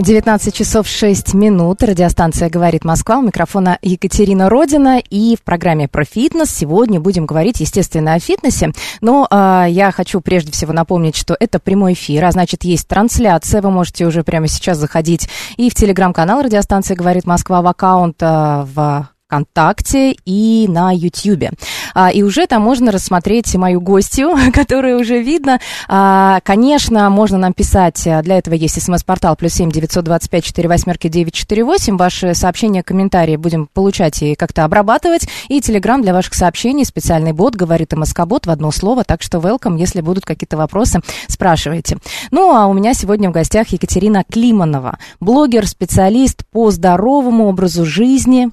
[0.00, 1.82] 19 часов 6 минут.
[1.82, 3.18] Радиостанция «Говорит Москва».
[3.18, 5.00] У микрофона Екатерина Родина.
[5.10, 8.70] И в программе про фитнес сегодня будем говорить, естественно, о фитнесе.
[9.00, 13.60] Но а, я хочу прежде всего напомнить, что это прямой эфир, а значит, есть трансляция.
[13.60, 18.68] Вы можете уже прямо сейчас заходить и в телеграм-канал радиостанции «Говорит Москва» в аккаунт а,
[18.72, 21.52] в ВКонтакте и на Ютьюбе.
[21.94, 25.60] А, и уже там можно рассмотреть мою гостью, которую уже видно.
[25.86, 30.44] А, конечно, можно нам писать, а, для этого есть смс-портал плюс семь девятьсот двадцать пять
[30.44, 31.96] четыре восьмерки девять четыре восемь.
[31.98, 35.28] Ваши сообщения, комментарии будем получать и как-то обрабатывать.
[35.48, 39.04] И телеграм для ваших сообщений, специальный бот, говорит МСК-бот в одно слово.
[39.04, 41.98] Так что welcome, если будут какие-то вопросы, спрашивайте.
[42.30, 48.50] Ну, а у меня сегодня в гостях Екатерина Климанова, блогер, специалист по здоровому образу жизни,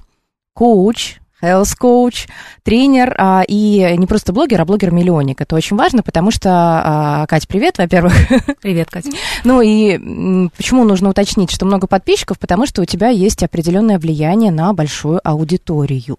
[0.56, 2.28] коуч, health coach,
[2.62, 5.40] тренер а, и не просто блогер, а блогер-миллионник.
[5.40, 8.14] Это очень важно, потому что, а, Кать, привет, во-первых.
[8.62, 9.10] Привет, Катя.
[9.44, 12.38] Ну и почему нужно уточнить, что много подписчиков?
[12.38, 16.16] Потому что у тебя есть определенное влияние на большую аудиторию.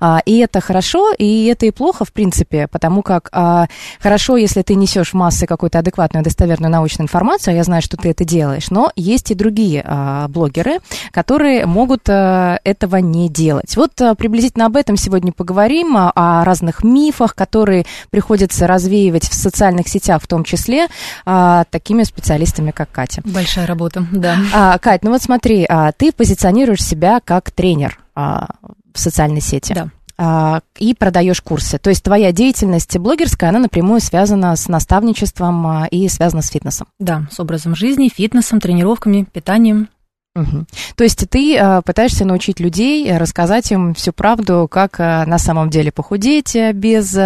[0.00, 3.66] А, и это хорошо, и это и плохо, в принципе, потому как а,
[4.00, 7.96] хорошо, если ты несешь в массы какую-то адекватную, достоверную научную информацию, а я знаю, что
[7.96, 10.78] ты это делаешь, но есть и другие а, блогеры,
[11.10, 13.76] которые могут а, этого не делать.
[13.76, 19.34] Вот а, приблизительно об этом сегодня поговорим, а, о разных мифах, которые приходится развеивать в
[19.34, 20.88] социальных сетях, в том числе
[21.24, 23.22] а, такими специалистами, как Катя.
[23.24, 24.36] Большая работа, да.
[24.54, 28.48] А, Кать, ну вот смотри, а, ты позиционируешь себя как тренер а,
[28.94, 29.72] в социальной сети.
[29.74, 29.88] Да.
[30.18, 31.78] А, и продаешь курсы.
[31.78, 36.86] То есть твоя деятельность блогерская, она напрямую связана с наставничеством а, и связана с фитнесом.
[36.98, 39.88] Да, с образом жизни, фитнесом, тренировками, питанием.
[40.34, 40.66] Мгм.
[40.96, 45.70] То есть ты а, пытаешься научить людей, рассказать им всю правду, как а, на самом
[45.70, 47.16] деле похудеть без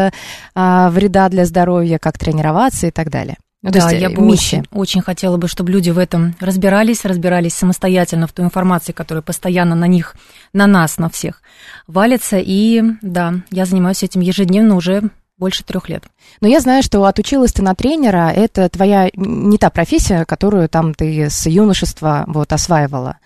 [0.55, 3.37] а, вреда для здоровья, как тренироваться и так далее.
[3.67, 4.59] Ну, да, есть, я э, бы миссия.
[4.59, 9.23] очень, очень хотела бы, чтобы люди в этом разбирались, разбирались самостоятельно в той информации, которая
[9.23, 10.15] постоянно на них,
[10.53, 11.43] на нас, на всех
[11.89, 12.39] валится.
[12.39, 16.05] И да, я занимаюсь этим ежедневно уже больше трех лет.
[16.41, 20.95] Но я знаю, что отучилась ты на тренера, это твоя не та профессия, которую там
[20.95, 23.19] ты с юношества вот осваивала.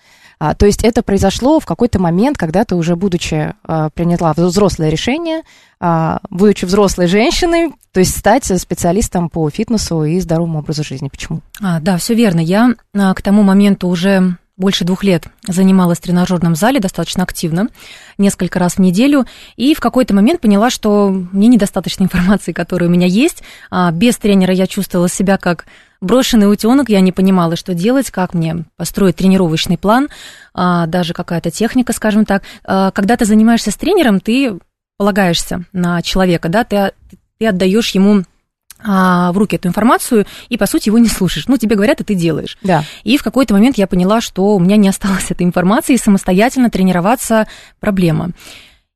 [0.43, 4.89] А, то есть это произошло в какой-то момент, когда ты уже будучи а, приняла взрослое
[4.89, 5.43] решение,
[5.79, 11.09] а, будучи взрослой женщиной, то есть стать специалистом по фитнесу и здоровому образу жизни.
[11.09, 11.41] Почему?
[11.61, 12.39] А, да, все верно.
[12.39, 17.67] Я а, к тому моменту уже больше двух лет занималась в тренажерном зале достаточно активно,
[18.17, 19.27] несколько раз в неделю,
[19.57, 23.43] и в какой-то момент поняла, что мне недостаточно информации, которая у меня есть.
[23.69, 25.67] А, Без тренера я чувствовала себя как
[26.01, 30.09] брошенный утенок, я не понимала, что делать, как мне построить тренировочный план,
[30.53, 32.43] а, даже какая-то техника, скажем так.
[32.65, 34.59] А, Когда ты занимаешься с тренером, ты
[34.97, 36.91] полагаешься на человека, да, ты,
[37.37, 38.23] ты отдаешь ему
[38.83, 41.47] а, в руки эту информацию и, по сути, его не слушаешь.
[41.47, 42.57] Ну, тебе говорят, и ты делаешь.
[42.63, 42.83] Да.
[43.03, 46.69] И в какой-то момент я поняла, что у меня не осталось этой информации, и самостоятельно
[46.69, 47.47] тренироваться
[47.79, 48.31] проблема.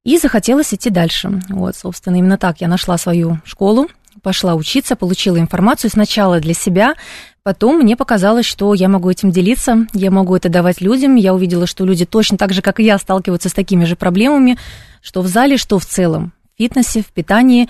[0.04, 1.42] И захотелось идти дальше.
[1.50, 3.88] Вот, собственно, именно так я нашла свою школу,
[4.26, 6.96] пошла учиться, получила информацию сначала для себя,
[7.44, 11.14] потом мне показалось, что я могу этим делиться, я могу это давать людям.
[11.14, 14.58] Я увидела, что люди точно так же, как и я, сталкиваются с такими же проблемами,
[15.04, 17.70] что в зале, что в целом, в фитнесе, в питании.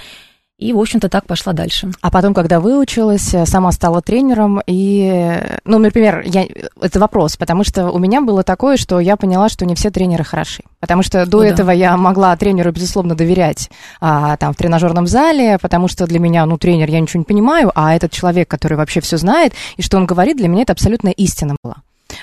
[0.58, 1.92] И, в общем-то, так пошла дальше.
[2.02, 6.46] А потом, когда выучилась, э, сама стала тренером, и, ну, например, я,
[6.80, 10.24] это вопрос, потому что у меня было такое, что я поняла, что не все тренеры
[10.24, 10.64] хороши.
[10.80, 11.48] Потому что до да.
[11.48, 16.46] этого я могла тренеру, безусловно, доверять а, там в тренажерном зале, потому что для меня,
[16.46, 19.98] ну, тренер, я ничего не понимаю, а этот человек, который вообще все знает, и что
[19.98, 21.76] он говорит, для меня это абсолютно истина была.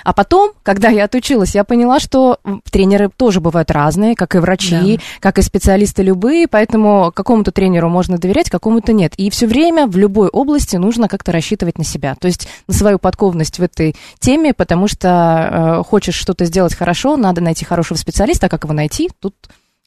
[0.03, 2.39] А потом, когда я отучилась, я поняла, что
[2.71, 5.03] тренеры тоже бывают разные, как и врачи, Да.
[5.19, 9.13] как и специалисты любые, поэтому какому-то тренеру можно доверять, какому-то нет.
[9.17, 12.99] И все время в любой области нужно как-то рассчитывать на себя, то есть на свою
[12.99, 18.47] подкованность в этой теме, потому что э, хочешь что-то сделать хорошо, надо найти хорошего специалиста,
[18.47, 19.35] а как его найти, тут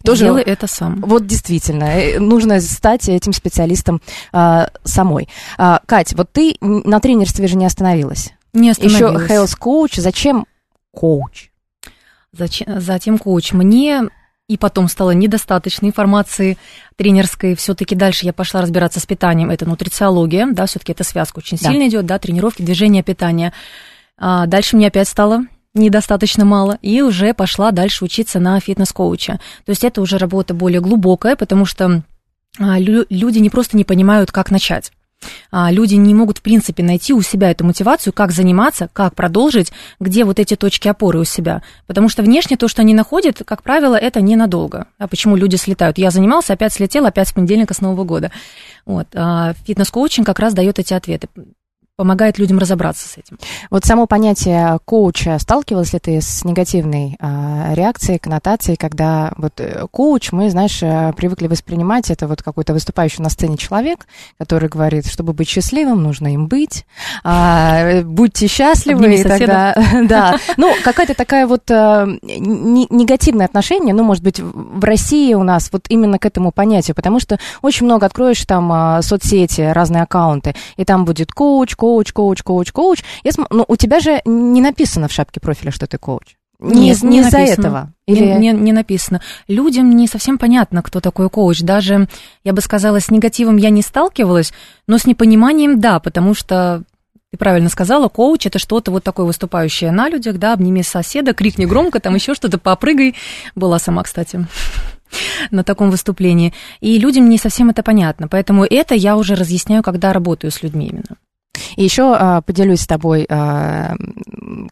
[0.05, 0.25] тоже...
[0.25, 1.01] Делай это сам.
[1.01, 4.01] Вот действительно, э, нужно стать этим специалистом
[4.33, 5.29] а, самой.
[5.59, 8.33] А, Кать, вот ты на тренерстве же не остановилась.
[8.57, 10.01] Не Еще health coach.
[10.01, 10.47] Зачем
[10.93, 11.51] коуч?
[12.33, 13.53] Зачем, затем коуч.
[13.53, 14.05] Мне
[14.49, 16.57] и потом стало недостаточно информации
[16.97, 17.55] тренерской.
[17.55, 19.51] Все-таки дальше я пошла разбираться с питанием.
[19.51, 21.71] Это нутрициология, да, все-таки эта связка очень Да.
[21.71, 23.53] сильно идет, да, тренировки, движение, питание.
[24.17, 25.43] А дальше мне опять стало
[25.75, 29.41] недостаточно мало, и уже пошла дальше учиться на фитнес-коуча.
[29.67, 32.03] То есть это уже работа более глубокая, потому что
[32.59, 34.93] а, лю- люди не просто не понимают, как начать.
[35.51, 39.73] А, Люди не могут, в принципе, найти у себя эту мотивацию, как заниматься, как продолжить,
[40.01, 41.63] где вот эти точки опоры у себя.
[41.87, 44.87] Потому что внешне то, что они находят, как правило, это ненадолго.
[44.99, 45.99] А почему люди слетают?
[45.99, 48.31] Я занимался, опять слетел, опять с понедельника, с Нового года.
[48.85, 49.09] Вот.
[49.15, 51.29] А фитнес-коучинг как раз дает эти ответы,
[51.97, 53.39] помогает людям разобраться с этим.
[53.71, 59.87] Вот само понятие коуча, сталкивалась ли ты с негативной а, реакцией, коннотацией, когда вот э,
[59.91, 64.07] коуч, мы, знаешь, э, привыкли воспринимать это вот какой-то выступающий на сцене человек,
[64.39, 66.85] который говорит, чтобы быть счастливым, нужно им быть,
[67.25, 69.75] а, будьте счастливы, Обними и тогда,
[70.09, 75.33] да, ну, какая-то такая вот э, не- негативное отношение, ну, может быть, в в России
[75.35, 79.63] у нас вот именно к этому понятию, потому что очень много откроешь там а, соцсети,
[79.63, 83.05] разные аккаунты, и там будет коуч, коуч, коуч, коуч, коуч.
[83.25, 86.37] Я см- ну, у тебя же не написано в шапке профиля, что ты коуч.
[86.59, 87.93] Не, Нет, не не из-за этого.
[88.07, 88.25] Не- Или...
[88.39, 89.21] Не, не написано.
[89.47, 91.61] Людям не совсем понятно, кто такой коуч.
[91.61, 92.09] Даже,
[92.45, 94.53] я бы сказала, с негативом я не сталкивалась,
[94.87, 96.83] но с непониманием да, потому что
[97.31, 101.67] ты правильно сказала, коуч это что-то вот такое выступающее на людях, да, обними соседа, крикни
[101.67, 103.15] громко, там еще что-то, попрыгай.
[103.55, 104.47] Была сама, кстати,
[105.51, 106.55] на таком выступлении.
[106.81, 110.87] И людям не совсем это понятно, поэтому это я уже разъясняю, когда работаю с людьми
[110.87, 111.17] именно.
[111.77, 113.95] И еще а, поделюсь с тобой, а,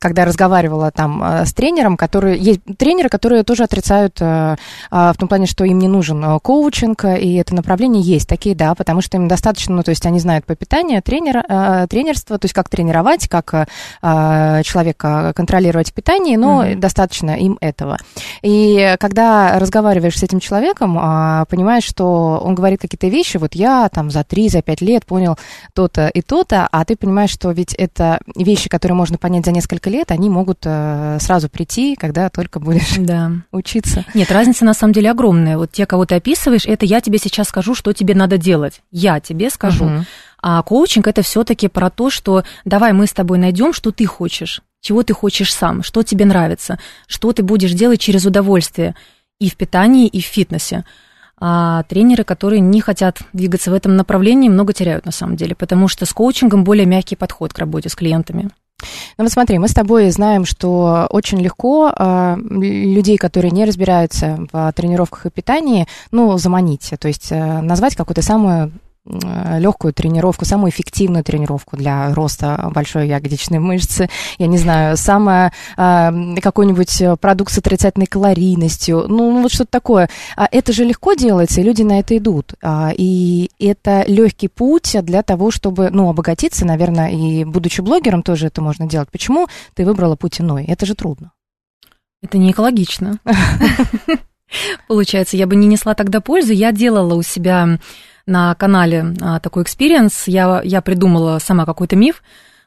[0.00, 5.46] когда разговаривала там а, с тренером, которые есть тренеры, которые тоже отрицают в том плане,
[5.46, 9.74] что им не нужен коучинг, и это направление есть такие, да, потому что им достаточно,
[9.76, 13.68] ну, то есть они знают по питанию, тренера, тренерство, то есть как тренировать, как
[14.02, 16.80] человека контролировать питание, но Мгм.
[16.80, 17.98] достаточно им этого.
[18.42, 20.94] И когда разговариваешь с этим человеком,
[21.48, 25.36] понимаешь, что он говорит какие-то вещи, вот я там за 3-5 лет понял
[25.74, 29.90] то-то и то-то, а ты понимаешь, что ведь это вещи, которые можно понять за несколько
[29.90, 33.30] лет, они могут э, сразу прийти, когда только будешь Да.
[33.52, 34.04] учиться.
[34.12, 35.56] Нет, разница на самом деле огромная.
[35.56, 38.80] Вот те, кого ты описываешь, это я тебе сейчас скажу, что тебе надо делать.
[38.90, 39.84] Я тебе скажу.
[39.84, 40.06] Мгм.
[40.42, 44.60] А коучинг это все-таки про то, что давай мы с тобой найдем, что ты хочешь,
[44.80, 48.96] чего ты хочешь сам, что тебе нравится, что ты будешь делать через удовольствие
[49.38, 50.84] и в питании, и в фитнесе.
[51.46, 55.88] А тренеры, которые не хотят двигаться в этом направлении, много теряют на самом деле, потому
[55.88, 58.48] что с коучингом более мягкий подход к работе с клиентами.
[59.18, 64.38] Ну вот смотри, мы с тобой знаем, что очень легко э, людей, которые не разбираются
[64.50, 68.72] в тренировках и питании, ну, заманить, то есть э, назвать какую-то самую
[69.06, 74.08] легкую тренировку, самую эффективную тренировку для роста большой ягодичной мышцы,
[74.38, 80.08] я не знаю, самая э, какой-нибудь продукт с отрицательной калорийностью, ну, ну вот что-то такое.
[80.36, 82.54] А это же легко делается, и люди на это идут.
[82.62, 88.46] А, и это легкий путь для того, чтобы, ну, обогатиться, наверное, и будучи блогером тоже
[88.46, 89.10] это можно делать.
[89.10, 90.64] Почему ты выбрала путь иной?
[90.64, 91.32] Это же трудно.
[92.22, 93.18] Это не экологично.
[94.88, 96.52] Получается, я бы не несла тогда пользу.
[96.52, 97.78] Я делала у себя
[98.26, 100.24] на канале а, такой experience.
[100.26, 102.22] Я, я придумала сама какой-то миф,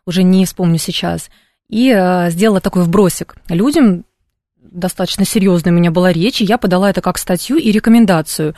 [0.06, 1.30] уже не вспомню сейчас,
[1.70, 4.06] и а, сделала такой вбросик людям.
[4.62, 8.54] Достаточно серьезная у меня была речь, и я подала это как статью и рекомендацию.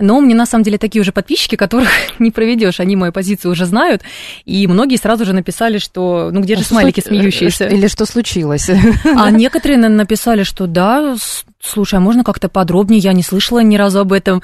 [0.00, 3.64] Но мне на самом деле такие уже подписчики, которых не проведешь, они мою позицию уже
[3.64, 4.02] знают,
[4.44, 7.66] и многие сразу же написали, что ну где же А смайлики случ- смеющиеся?
[7.68, 8.68] Или что случилось?
[9.16, 11.16] А некоторые на- написали, что да,
[11.62, 14.42] слушай, а можно как-то подробнее, я не слышала ни разу об этом.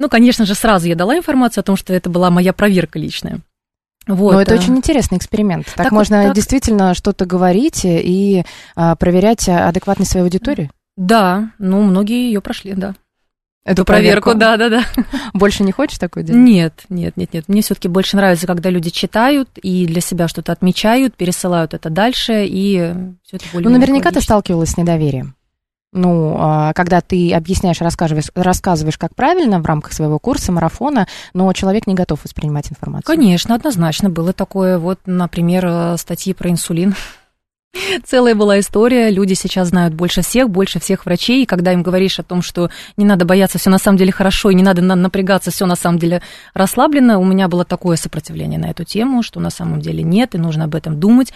[0.00, 3.40] Ну, конечно же, сразу я дала информацию о том, что это была моя проверка личная.
[4.06, 4.32] Вот.
[4.32, 4.56] Но это а.
[4.56, 5.66] очень интересный эксперимент.
[5.66, 6.34] Так, Так вот можно так.
[6.34, 10.70] действительно что-то говорить и а, проверять адекватность своей аудитории.
[10.96, 12.94] Да, ну, многие ее прошли, да.
[13.62, 14.84] Эту проверку, да, да, да.
[15.34, 16.40] Больше не хочешь такое делать?
[16.40, 17.44] Нет, нет, нет, нет.
[17.48, 22.46] Мне все-таки больше нравится, когда люди читают и для себя что-то отмечают, пересылают это дальше,
[22.46, 25.34] и все это более Ну, наверняка ты сталкивалась с недоверием.
[25.92, 31.52] Ну, а, когда ты объясняешь, рассказываешь, рассказываешь, как правильно в рамках своего курса, марафона, но
[31.52, 33.06] человек не готов воспринимать информацию.
[33.06, 34.78] Конечно, однозначно было такое.
[34.78, 36.94] Вот, например, э, статьи про инсулин.
[38.04, 39.10] Целая была история.
[39.10, 41.42] Люди сейчас знают больше всех, больше всех врачей.
[41.42, 44.50] И когда им говоришь о том, что не надо бояться, все на самом деле хорошо,
[44.50, 46.22] и не надо на- напрягаться, все на самом деле
[46.54, 50.38] расслаблено, у меня было такое сопротивление на эту тему, что на самом деле нет, и
[50.38, 51.32] нужно об этом думать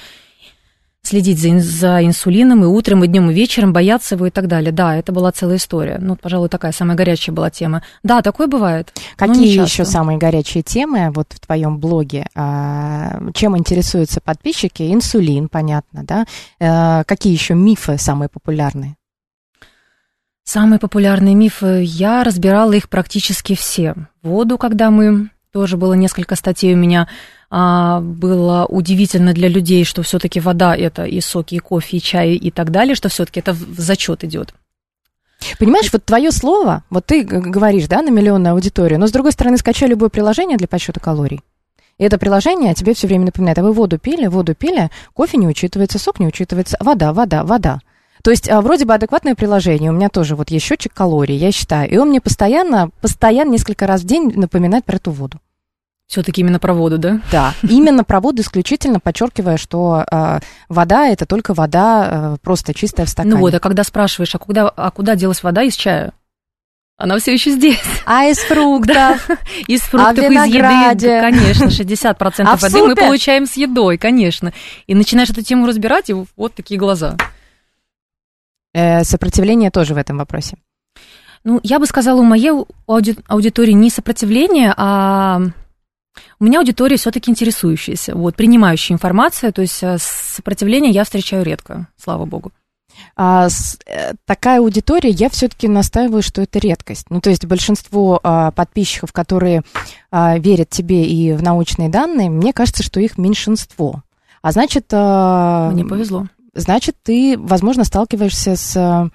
[1.07, 4.73] следить за, за инсулином и утром, и днем, и вечером, бояться его и так далее.
[4.73, 5.99] Да, это была целая история.
[6.01, 7.83] Ну, пожалуй, такая самая горячая была тема.
[8.03, 8.93] Да, такое бывает.
[9.17, 12.27] Какие еще самые горячие темы вот в твоем блоге?
[12.35, 14.93] А, Чем интересуются подписчики?
[14.93, 16.27] Инсулин, понятно, да?
[16.59, 18.97] Э, Какие еще мифы самые популярные?
[20.45, 23.95] Самые популярные мифы, я разбирала их практически все.
[24.23, 27.07] Воду, когда мы, тоже было несколько статей у меня,
[27.49, 32.31] а, было удивительно для людей, что все-таки вода это и соки, и кофе, и чай,
[32.33, 34.53] и так далее, что все-таки это в зачет идет.
[35.61, 39.57] Понимаешь, вот твое слово, вот ты говоришь, да, на миллионную аудиторию, но с другой стороны,
[39.57, 41.41] скачай любое приложение для подсчета калорий.
[41.99, 45.47] И это приложение тебе все время напоминает, а вы воду пили, воду пили, кофе не
[45.47, 47.79] учитывается, сок не учитывается, вода, вода, вода.
[48.25, 51.53] То есть а, вроде бы адекватное приложение, у меня тоже вот есть счетчик калорий, я
[51.53, 55.39] считаю, и он мне постоянно, постоянно несколько раз в день напоминает про эту воду.
[56.07, 57.21] Все-таки именно про воду, да?
[57.31, 60.41] Да, именно про воду исключительно, подчеркивая, что э,
[60.71, 63.35] вода это только вода, э, просто чистая в стакане.
[63.35, 66.15] Ну вот, а когда спрашиваешь, а куда, а куда делась вода из чая?
[66.97, 67.83] Она все еще здесь.
[68.07, 69.29] А из фруктов?
[69.67, 74.55] Из фруктов, в из еды, да, конечно, 60% А воды мы получаем с едой, конечно.
[74.87, 77.19] И начинаешь эту тему разбирать, и вот такие глаза.
[78.75, 80.57] Э, сопротивление тоже в этом вопросе.
[81.45, 82.51] Ну, я бы сказала, у моей
[82.89, 85.41] ауди- аудитории не сопротивление, а
[86.41, 91.87] у меня аудитория все-таки интересующаяся, вот, принимающая информацию, то есть э, сопротивление я встречаю редко,
[92.03, 92.51] слава богу.
[93.17, 97.07] А, с- э, такая аудитория, я все-таки настаиваю, что это редкость.
[97.11, 99.63] Ну, то есть большинство а, подписчиков, которые
[100.11, 104.03] а, верят тебе и в научные данные, мне кажется, что их меньшинство.
[104.43, 106.27] А значит, а, Мне повезло.
[106.55, 109.11] Значит, ты, возможно, сталкиваешься с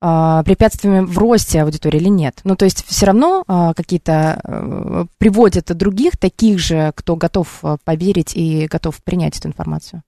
[0.00, 2.40] а, препятствиями в росте аудитории или нет.
[2.44, 7.78] Ну, то есть все равно а, какие-то а, приводят других, таких же, кто готов а,
[7.84, 10.02] поверить и готов принять эту информацию.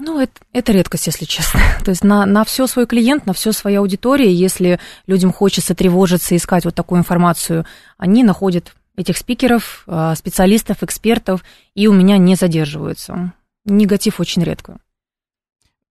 [0.00, 1.60] Ну, это, это редкость, если честно.
[1.84, 6.36] То есть на, на все свой клиент, на все своя аудитория, если людям хочется тревожиться,
[6.36, 7.64] искать вот такую информацию,
[7.96, 13.32] они находят этих спикеров, а, специалистов, экспертов, и у меня не задерживаются.
[13.64, 14.78] Негатив очень редко.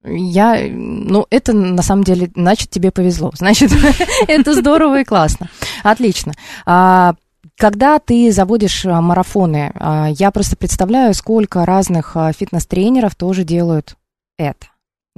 [0.04, 3.32] Я, ну, это на самом деле, значит, тебе повезло.
[3.34, 3.72] Значит,
[4.28, 5.48] это здорово и классно.
[5.82, 6.34] Отлично.
[6.66, 7.14] А,
[7.56, 13.96] Когда ты заводишь а, марафоны, а, я просто представляю, сколько разных фитнес-тренеров тоже делают
[14.38, 14.66] это.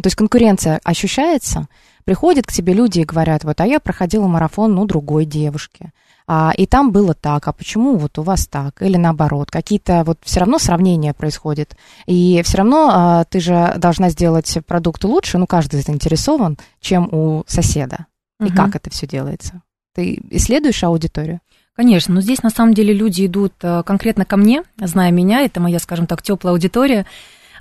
[0.01, 1.69] То есть конкуренция ощущается,
[2.05, 5.93] приходят к тебе люди и говорят, вот, а я проходила марафон, ну, другой девушки.
[6.27, 8.83] А, и там было так, а почему вот у вас так?
[8.83, 11.77] Или наоборот, какие-то вот все равно сравнения происходят.
[12.07, 17.45] И все равно а, ты же должна сделать продукт лучше, ну, каждый заинтересован, чем у
[17.47, 18.07] соседа.
[18.41, 19.63] И как это все делается?
[19.95, 21.41] Ты исследуешь аудиторию?
[21.75, 25.61] Конечно, но здесь на самом деле люди идут э, конкретно ко мне, зная меня, это
[25.61, 27.07] моя, скажем так, теплая аудитория.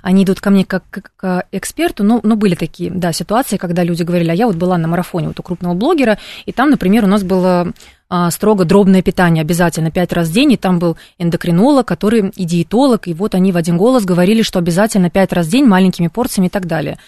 [0.02, 0.82] Они идут ко мне как,
[1.16, 4.78] к эксперту, но, но были такие, да, ситуации, когда люди говорили, а я вот была
[4.78, 7.72] на марафоне вот у крупного блогера, и там, например, у нас было
[8.08, 12.44] а, строго дробное питание обязательно пять раз в день, и там был эндокринолог, который и
[12.44, 16.08] диетолог, и вот они в один голос говорили, что обязательно пять раз в день маленькими
[16.08, 16.98] порциями и так далее.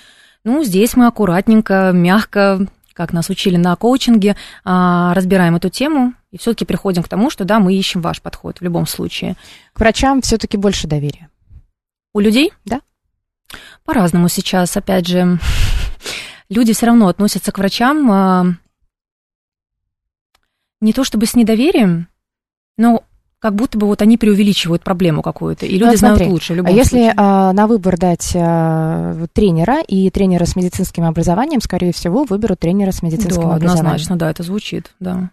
[0.45, 6.39] Ну, здесь мы аккуратненько, мягко, как нас учили на коучинге, а, разбираем эту тему и
[6.39, 9.37] все-таки приходим к тому, что да, мы ищем ваш подход в любом случае.
[9.73, 11.29] К врачам все-таки больше доверия.
[12.15, 12.53] У людей?
[12.65, 12.81] Да.
[13.85, 15.39] По-разному сейчас, опять же,
[16.49, 18.47] люди все равно относятся к врачам а,
[20.81, 22.09] не то чтобы с недоверием,
[22.77, 23.05] но
[23.39, 26.55] как будто бы вот они преувеличивают проблему какую-то, и люди Ну, знают смотри, лучше в
[26.55, 27.15] А любом если случае.
[27.17, 32.93] а, на выбор дать а, тренера и тренера с медицинским образованием, скорее всего, выберут тренера
[32.93, 33.81] с медицинским Да, образованием.
[33.87, 35.31] однозначно, да, это звучит, да.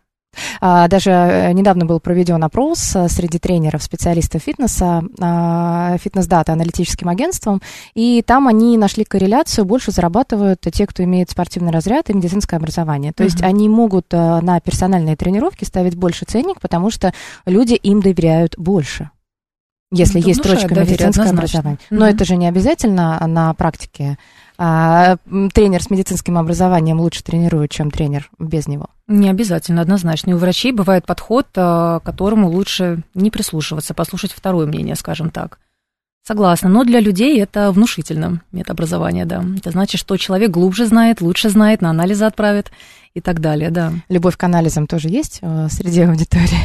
[0.61, 7.09] А, Даже э, недавно был проведен опрос а, среди тренеров, специалистов фитнеса, а, фитнес-дата аналитическим
[7.09, 7.61] агентством,
[7.93, 13.13] и там они нашли корреляцию, больше зарабатывают те, кто имеет спортивный разряд и медицинское образование.
[13.13, 13.47] То есть Мгм.
[13.47, 17.13] они могут а, на персональные тренировки ставить больше ценник, потому что
[17.45, 19.09] люди им доверяют больше.
[19.91, 21.31] Если Ну, есть строчка медицинское однозначно.
[21.39, 21.79] образование.
[21.89, 24.17] Но это же не обязательно на практике.
[24.57, 25.15] А,
[25.53, 28.87] тренер с медицинским образованием лучше тренирует, чем тренер без него.
[29.07, 30.31] Не обязательно, однозначно.
[30.31, 35.31] И у врачей бывает подход, а, к которому лучше не прислушиваться, послушать второе мнение, скажем
[35.31, 35.59] так.
[36.27, 39.43] Согласна, но для людей это внушительно, медобразование, да.
[39.57, 42.71] Это значит, что человек глубже знает, лучше знает, на анализы отправит
[43.15, 43.93] и так далее, да.
[44.09, 46.59] Любовь к анализам тоже есть э, среди аудитории.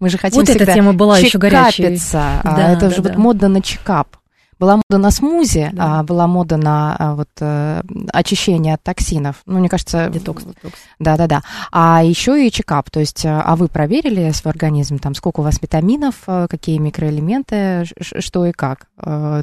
[0.00, 1.98] Мы же хотим Вот эта всегда тема была еще горячей.
[2.14, 3.18] А Да, это да, же вот да.
[3.18, 4.16] мода на чекап.
[4.58, 6.00] Была мода на смузи, Да.
[6.00, 9.42] а была мода на а, вот э, очищение от токсинов.
[9.44, 10.78] Ну, мне кажется, Детокс, детокс.
[11.00, 11.42] да, да, да.
[11.72, 12.88] А еще и чекап.
[12.90, 16.78] То есть, э, а вы проверили свой организм, там, сколько у вас витаминов, э, какие
[16.78, 18.86] микроэлементы, что и как.
[19.04, 19.42] Э,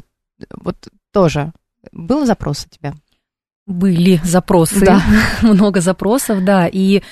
[0.56, 0.76] Вот
[1.12, 1.52] тоже
[1.92, 2.94] был запрос у тебя?
[3.66, 5.02] Были запросы, Да.
[5.42, 7.02] много запросов, да, и,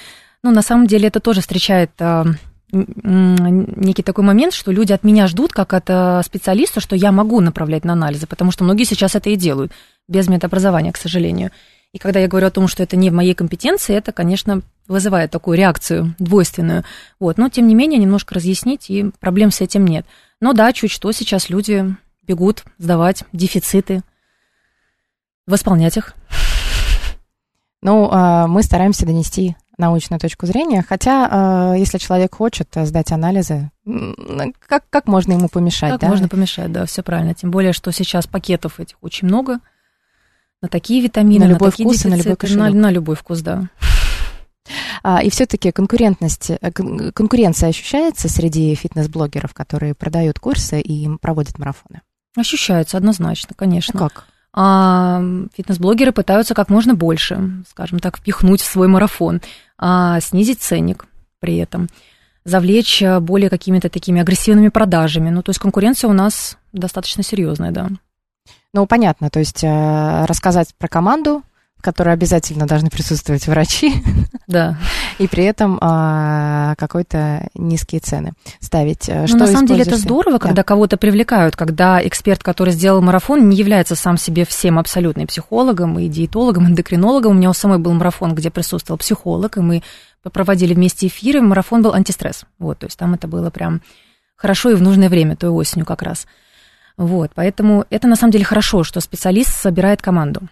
[0.42, 1.90] ну, на самом деле это тоже встречает
[2.70, 7.40] некий такой момент, что люди от меня ждут, как от а, специалиста, что я могу
[7.40, 9.72] направлять на анализы, потому что многие сейчас это и делают,
[10.06, 11.50] без медобразования, к сожалению.
[11.92, 15.30] И когда я говорю о том, что это не в моей компетенции, это, конечно, вызывает
[15.30, 16.84] такую реакцию двойственную.
[17.18, 17.38] Вот.
[17.38, 20.04] Но, тем не менее, немножко разъяснить, и проблем с этим нет.
[20.40, 24.02] Но да, чуть что, сейчас люди бегут сдавать дефициты,
[25.46, 26.14] восполнять их.
[27.80, 33.70] Ну, а, мы стараемся донести научную точку зрения, хотя, а, если человек хочет сдать анализы,
[34.66, 35.92] как, как можно ему помешать?
[35.92, 36.08] Как да?
[36.08, 37.34] можно помешать, да, все правильно.
[37.34, 39.60] Тем более, что сейчас пакетов этих очень много,
[40.60, 43.40] на такие витамины, на, любой такие вкус и на любой дефициты, на, на любой вкус,
[43.40, 43.68] да.
[45.02, 52.02] А, и все-таки конкурентность, э, конкуренция ощущается среди фитнес-блогеров, которые продают курсы и проводят марафоны?
[52.36, 53.98] Ощущается однозначно, конечно.
[53.98, 54.26] А как?
[54.52, 55.22] А,
[55.54, 59.40] фитнес-блогеры пытаются как можно больше, скажем так, впихнуть в свой марафон,
[59.80, 61.06] снизить ценник
[61.40, 61.88] при этом,
[62.44, 65.30] завлечь более какими-то такими агрессивными продажами.
[65.30, 67.88] Ну, то есть конкуренция у нас достаточно серьезная, да.
[68.74, 71.42] Ну, понятно, то есть э, рассказать про команду,
[71.76, 73.94] в которой обязательно должны присутствовать врачи.
[74.46, 74.78] Да.
[75.18, 79.08] И при этом а, какой-то низкие цены ставить.
[79.08, 80.62] Ну, на самом деле это здорово, когда да.
[80.62, 85.98] кого-то привлекают, когда эксперт, который сделал марафон, не является сам себе всем абсолютно и психологом,
[85.98, 87.32] и диетологом, эндокринологом.
[87.32, 89.82] У меня у самой был марафон, где присутствовал психолог, и мы
[90.22, 91.40] проводили вместе эфиры.
[91.40, 92.44] Марафон был антистресс.
[92.58, 93.82] Вот, то есть там это было прям
[94.36, 96.26] хорошо и в нужное время, той осенью как раз.
[96.96, 100.42] Вот, поэтому это на самом деле хорошо, что специалист собирает команду.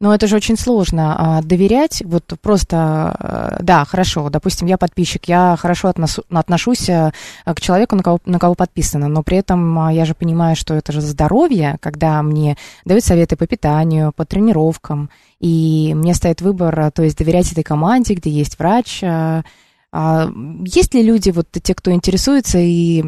[0.00, 2.02] Но это же очень сложно а, доверять.
[2.04, 7.12] Вот просто, а, да, хорошо, допустим, я подписчик, я хорошо относу, отношусь а,
[7.44, 10.74] к человеку, на кого, на кого подписано, но при этом а, я же понимаю, что
[10.74, 16.90] это же здоровье, когда мне дают советы по питанию, по тренировкам, и мне стоит выбор,
[16.90, 19.00] то есть доверять этой команде, где есть врач.
[19.04, 19.44] А,
[19.92, 20.28] а,
[20.64, 23.04] есть ли люди, вот те, кто интересуется и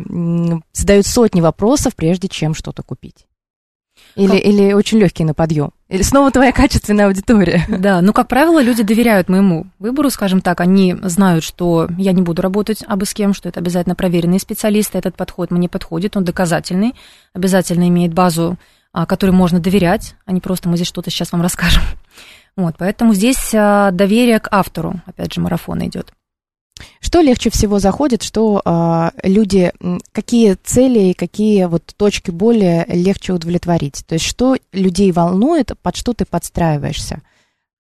[0.73, 3.26] задают сотни вопросов, прежде чем что-то купить?
[4.14, 4.45] Или, как...
[4.45, 5.73] или очень легкий на подъем?
[5.88, 7.64] Или снова твоя качественная аудитория?
[7.87, 10.61] Да, ну, как правило, люди доверяют моему выбору, скажем так.
[10.61, 14.99] Они знают, что я не буду работать абы с кем, что это обязательно проверенные специалисты.
[14.99, 16.94] Этот подход мне подходит, он доказательный,
[17.35, 18.59] обязательно имеет базу,
[18.92, 21.83] а, которой можно доверять, а не просто мы здесь что-то сейчас вам расскажем.
[22.57, 26.14] Вот, поэтому здесь а, доверие к автору, опять же, марафона идет.
[27.01, 29.73] Что легче всего заходит, что э, люди,
[30.12, 34.05] какие цели и какие вот точки боли легче удовлетворить?
[34.07, 37.23] То есть что людей волнует, под что ты подстраиваешься?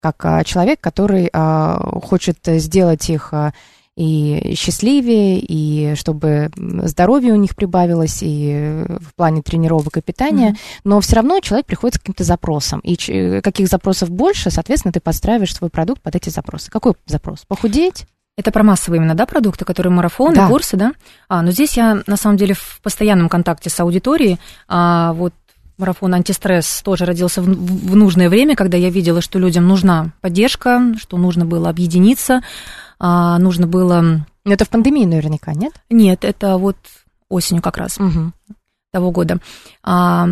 [0.01, 3.51] Как э, человек, который э, хочет сделать их э,
[3.97, 10.81] и счастливее, и чтобы здоровье у них прибавилось, и в плане тренировок и питания, mm-hmm.
[10.83, 12.81] но все равно человек приходит с каким-то запросом.
[12.81, 16.69] И каких запросов больше, соответственно, ты подстраиваешь свой продукт под эти запросы.
[16.69, 17.45] Какой запрос?
[17.47, 18.05] Похудеть?
[18.37, 20.47] Это про массовые именно, да, продукты, которые марафоны, да.
[20.47, 20.93] курсы, да?
[21.29, 24.39] А, но здесь я, на самом деле, в постоянном контакте с аудиторией.
[24.67, 25.33] А, вот
[25.77, 30.93] марафон антистресс тоже родился в, в нужное время, когда я видела, что людям нужна поддержка,
[30.97, 32.41] что нужно было объединиться,
[32.99, 34.25] а, нужно было...
[34.43, 35.73] Но это в пандемии наверняка, нет?
[35.89, 36.77] Нет, это вот
[37.29, 38.33] осенью как раз угу.
[38.91, 39.39] того года.
[39.81, 40.27] А,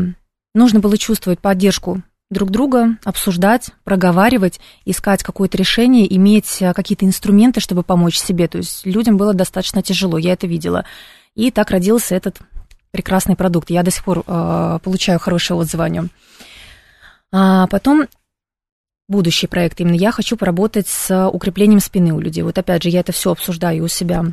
[0.54, 2.02] нужно было чувствовать поддержку
[2.34, 8.48] друг друга, обсуждать, проговаривать, искать какое-то решение, иметь э, какие-то инструменты, чтобы помочь себе.
[8.48, 10.86] То есть людям было достаточно тяжело, я это видела.
[11.36, 12.40] И так родился этот
[12.92, 13.70] прекрасный продукт.
[13.70, 16.10] Я до сих пор э, получаю хорошие отзывы о нем.
[17.32, 18.08] А потом
[19.08, 19.80] будущий проект.
[19.80, 22.44] Именно я хочу поработать с укреплением спины у людей.
[22.44, 24.26] Вот опять же, я это все обсуждаю у себя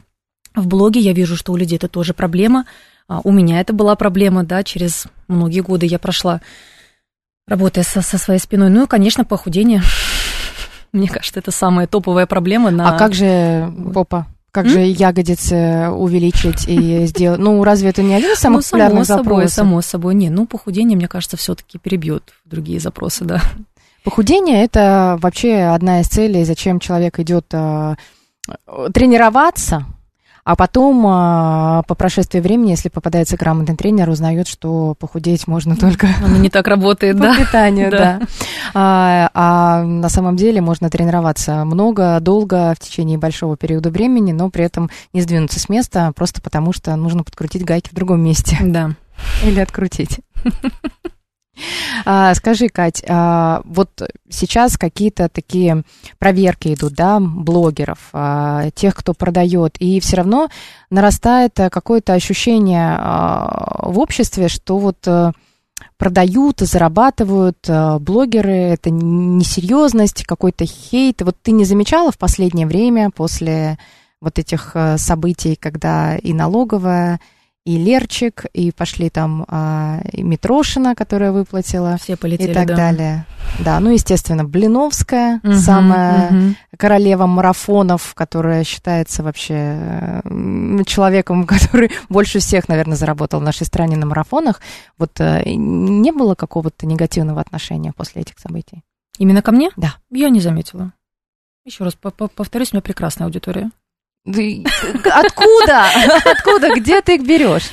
[0.55, 1.01] в блоге.
[1.01, 2.67] Я вижу, что у людей это тоже проблема.
[3.09, 6.41] А у меня это была проблема, да, через многие годы я прошла
[7.51, 8.71] работая со, со своей спиной.
[8.71, 9.83] Ну и, конечно, похудение.
[10.93, 12.95] Мне кажется, это самая топовая проблема на...
[12.95, 14.27] А как же попа?
[14.53, 14.71] Как М?
[14.71, 17.41] же ягодицы увеличить и сделать?
[17.41, 19.55] Ну, разве это не один из самых ну, популярных само собой, запросов?
[19.55, 20.31] Само собой, не.
[20.31, 23.43] Ну, похудение, мне кажется, все-таки перебьет другие запросы, да.
[24.03, 27.97] Похудение это вообще одна из целей, зачем человек идет э,
[28.95, 29.85] тренироваться,
[30.45, 36.09] а потом, а, по прошествии времени, если попадается грамотный тренер, узнает, что похудеть можно только...
[36.25, 37.35] Оно не так работает, да?
[37.35, 38.21] По питанию, да.
[38.75, 44.51] А, а на самом деле можно тренироваться много, долго, в течение большого периода времени, но
[44.51, 48.59] при этом не сдвинуться с места, просто потому что нужно подкрутить гайки в другом месте.
[48.63, 48.91] Да.
[49.45, 50.21] Или открутить.
[52.05, 55.83] А, скажи, Кать, а, вот сейчас какие-то такие
[56.19, 60.49] проверки идут, да, блогеров, а, тех, кто продает, и все равно
[60.91, 65.33] нарастает какое-то ощущение в обществе, что вот а,
[65.99, 71.23] продают, зарабатывают а, блогеры, это несерьезность, какой-то хейт.
[71.23, 73.79] Вот ты не замечала в последнее время после
[74.21, 77.21] вот этих событий, когда и налоговая,
[77.67, 82.77] и Лерчик, и пошли там а, и Митрошина, которая выплатила, Все полетели, и так да.
[82.77, 83.27] далее.
[83.63, 86.57] Да, ну, естественно, Блиновская, Мгм, самая мгм.
[86.79, 90.23] королева марафонов, которая считается вообще
[90.87, 94.61] человеком, который больше всех, наверное, заработал в нашей стране на марафонах.
[94.99, 98.83] Вот э, не было какого-то негативного отношения после этих событий?
[99.19, 99.71] Именно ко мне?
[99.77, 99.97] Да.
[100.11, 100.93] Я не заметила.
[101.67, 103.71] Еще раз по- по- повторюсь, у меня прекрасная аудитория.
[104.27, 105.87] Откуда?
[106.25, 106.75] Откуда?
[106.75, 107.71] Где ты их берешь?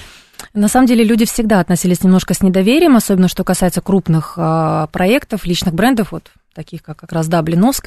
[0.54, 5.46] На самом деле люди всегда относились немножко с недоверием, особенно что касается крупных а, проектов,
[5.46, 7.42] личных брендов, вот таких как как раз, да,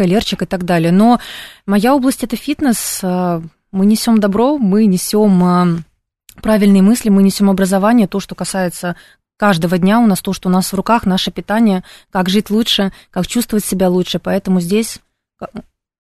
[0.04, 0.92] Лерчик и так далее.
[0.92, 1.20] Но
[1.66, 3.00] моя область– это фитнес.
[3.02, 3.42] а,
[3.72, 5.66] Мы несем добро, мы несем а,
[6.42, 8.94] правильные мысли, мы несем образование, то, что касается
[9.36, 12.92] каждого дня у нас то, что у нас в руках, наше питание, как жить лучше,
[13.10, 14.18] как чувствовать себя лучше.
[14.18, 15.00] Поэтому здесь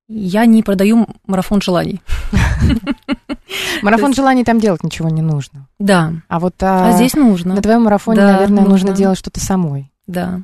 [0.08, 2.00] я не продаю марафон желаний.
[3.82, 5.66] Марафон желаний там делать ничего не нужно.
[5.78, 7.54] Да, А вот а, а, здесь нужно.
[7.54, 9.90] на твоем марафоне, наверное, нужно делать что-то самой.
[10.06, 10.40] Да.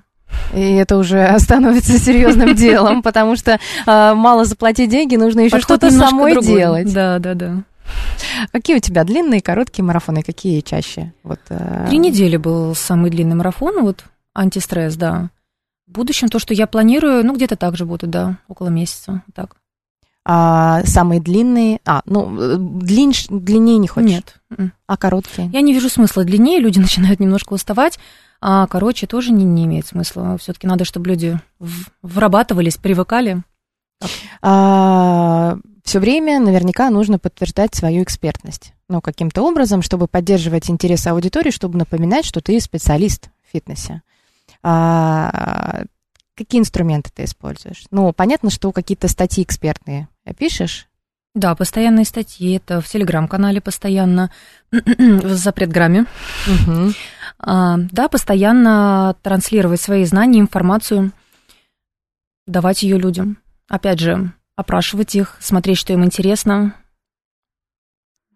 [0.55, 5.91] И это уже становится серьезным делом, потому что а, мало заплатить деньги, нужно еще что-то
[5.91, 6.55] самой другой.
[6.55, 6.93] делать.
[6.93, 7.63] Да, да, да.
[8.53, 10.23] Какие у тебя длинные, короткие марафоны?
[10.23, 11.13] Какие чаще?
[11.23, 15.31] Вот, э, Три недели был самый длинный марафон, вот антистресс, да.
[15.87, 19.55] В будущем то, что я планирую, ну, где-то так же будет, да, около месяца, так.
[20.29, 21.79] А, самые длинные.
[21.85, 22.27] А, ну,
[22.59, 24.11] длиннш- длиннее не хочешь?
[24.11, 24.41] Нет.
[24.89, 25.49] А короткие?
[25.53, 28.01] Я не вижу смысла длиннее, люди начинают немножко уставать,
[28.41, 30.37] а короче тоже не, не имеет смысла.
[30.39, 31.39] Все-таки надо, чтобы люди
[32.03, 33.43] врабатывались, привыкали.
[35.85, 38.73] все время наверняка нужно подтверждать свою экспертность.
[38.89, 44.03] Ну, каким-то образом, чтобы поддерживать интерес аудитории, чтобы напоминать, что ты специалист в фитнесе.
[44.65, 45.85] А,
[46.35, 47.85] какие инструменты ты используешь?
[47.93, 50.89] Ну, понятно, что какие-то статьи экспертные пишешь.
[51.37, 54.31] Да, постоянные статьи, это в телеграм-канале постоянно,
[54.71, 56.07] в запретграмме.
[56.47, 56.95] Мгм.
[57.39, 61.13] А, да, постоянно транслировать свои знания, информацию,
[62.47, 63.37] давать ее людям.
[63.69, 66.75] Опять же, опрашивать их, смотреть, что им интересно.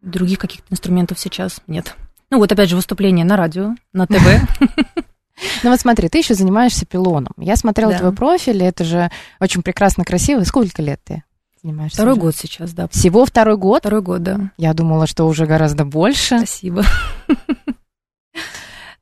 [0.02, 1.96] Других каких-то инструментов сейчас нет.
[2.28, 4.20] Ну вот опять же выступление на радио, на ТВ.
[5.62, 7.32] Ну вот смотри, ты еще занимаешься пилоном.
[7.38, 10.44] Я смотрела твой профиль, это же очень прекрасно красиво.
[10.44, 11.24] Сколько лет ты
[11.62, 11.96] занимаешься?
[11.96, 12.20] Второй уже?
[12.20, 12.88] год сейчас, да.
[12.88, 13.80] Всего второй год?
[13.80, 14.50] Второй год, да.
[14.56, 16.38] Я думала, что уже гораздо больше.
[16.38, 16.84] Спасибо.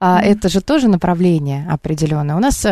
[0.01, 0.29] А Мгм.
[0.29, 2.37] это же тоже направление определенное.
[2.37, 2.69] У нас э,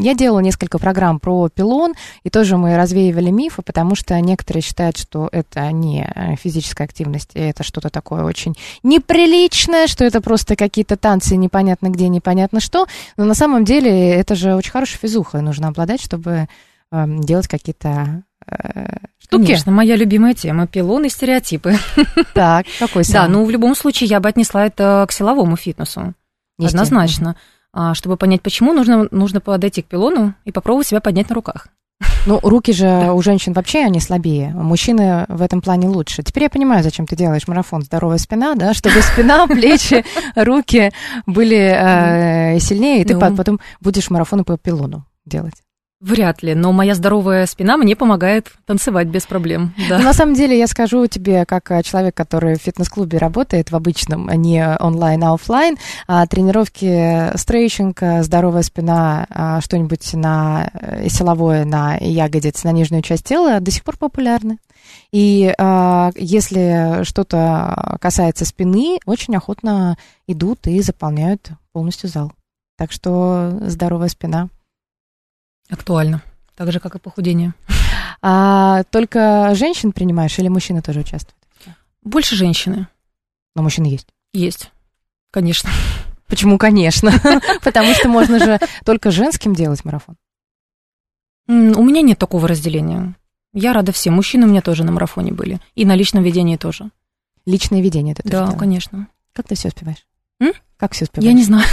[0.00, 1.92] я делала несколько программ про пилон,
[2.22, 7.32] и тоже мы развеивали мифы, потому что некоторые считают, что это не э, физическая активность,
[7.34, 12.86] это что-то такое очень неприличное, что это просто какие-то танцы непонятно где, непонятно что.
[13.18, 16.48] Но на самом деле это же очень хорошая физуха, и нужно обладать, чтобы
[16.90, 19.42] э, делать какие-то э, штуки.
[19.44, 21.76] Конечно, моя любимая тема– пилон и стереотипы.
[22.34, 23.32] Так, какой Да, самый?
[23.32, 26.14] ну в любом случае я бы отнесла это к силовому фитнесу.
[26.58, 27.36] Однозначно.
[27.74, 31.68] А, чтобы понять, почему, нужно, нужно подойти к пилону и попробовать себя поднять на руках.
[32.26, 33.14] Ну, руки же Да.
[33.14, 34.50] у женщин вообще они слабее.
[34.54, 36.22] Мужчины в этом плане лучше.
[36.22, 40.04] Теперь я понимаю, зачем ты делаешь марафон «Здоровая спина», да, чтобы спина, плечи,
[40.36, 40.92] руки
[41.26, 43.20] были э, сильнее, и ты Ну.
[43.20, 45.54] по- потом будешь марафоны по пилону делать.
[46.02, 49.72] Вряд ли, но моя здоровая спина мне помогает танцевать без проблем.
[49.88, 49.98] Да.
[49.98, 53.76] Но на самом деле я скажу тебе, как э, человек, который в фитнес-клубе работает, в
[53.76, 55.76] обычном, а не онлайн, а офлайн,
[56.08, 63.02] а, тренировки стрейчинг, э, здоровая спина, а, что-нибудь на э, силовое, на ягодиц, на нижнюю
[63.02, 64.58] часть тела до сих пор популярны.
[65.12, 72.32] И а, если что-то касается спины, очень охотно идут и заполняют полностью зал.
[72.76, 74.48] Так что здоровая спина.
[75.72, 76.22] Актуально.
[76.54, 77.54] Так же, как и похудение.
[78.20, 81.36] А только женщин принимаешь или мужчины тоже участвуют?
[82.02, 82.88] Больше женщины
[83.56, 84.08] Но мужчины есть.
[84.32, 84.70] есть.
[85.30, 85.70] Конечно.
[86.26, 87.10] Почему, конечно?
[87.62, 90.16] Потому что можно же только женским делать марафон.
[91.48, 93.14] У меня нет такого разделения.
[93.54, 94.14] Я рада всем.
[94.14, 95.60] Мужчины у меня тоже на марафоне были.
[95.74, 96.90] И на личном ведении тоже.
[97.46, 99.08] Личное ведение ты тоже Да, конечно.
[99.32, 100.06] Как ты все успеваешь?
[100.40, 100.52] М?
[100.76, 101.28] Как все успеваешь?
[101.30, 101.66] Я не знаю.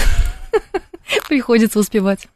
[1.28, 2.28] Приходится успевать.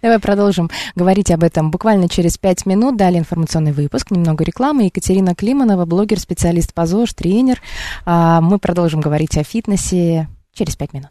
[0.00, 2.96] Давай продолжим говорить об этом буквально через пять минут.
[2.96, 4.84] Далее информационный выпуск, немного рекламы.
[4.84, 7.60] Екатерина Климанова, блогер, специалист по ЗОЖ, тренер.
[8.04, 11.10] А, Мы продолжим говорить о фитнесе через пять минут.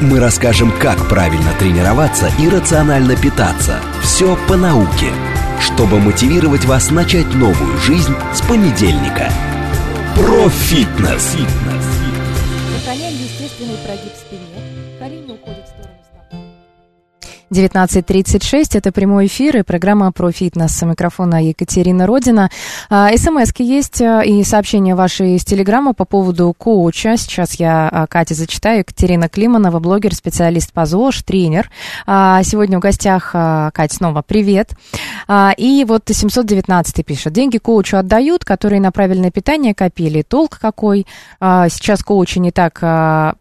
[0.00, 3.80] Мы расскажем, как правильно тренироваться и рационально питаться.
[4.02, 5.10] Все по науке,
[5.58, 9.30] чтобы мотивировать вас начать новую жизнь с понедельника.
[10.14, 11.36] Про фитнес.
[11.36, 11.95] Сохраняем
[13.46, 14.98] естественный прогиб в спине.
[14.98, 16.05] Колени уходят в сторону.
[17.50, 18.76] 19.36.
[18.76, 20.72] Это прямой эфир и программа про фитнес.
[20.72, 22.50] С микрофона Екатерина Родина.
[22.90, 27.16] А, СМСки есть а, и сообщения ваши из Телеграма по поводу коуча.
[27.16, 28.80] Сейчас я а, Кате зачитаю.
[28.80, 31.70] Екатерина Климанова, блогер, специалист по ЗОЖ, тренер.
[32.06, 34.72] Сегодня в гостях Катя снова привет.
[35.56, 37.32] И вот 719 пишет.
[37.32, 40.22] Деньги коучу отдают, которые на правильное питание копили.
[40.22, 41.06] Толк какой?
[41.40, 42.80] Сейчас коучи не так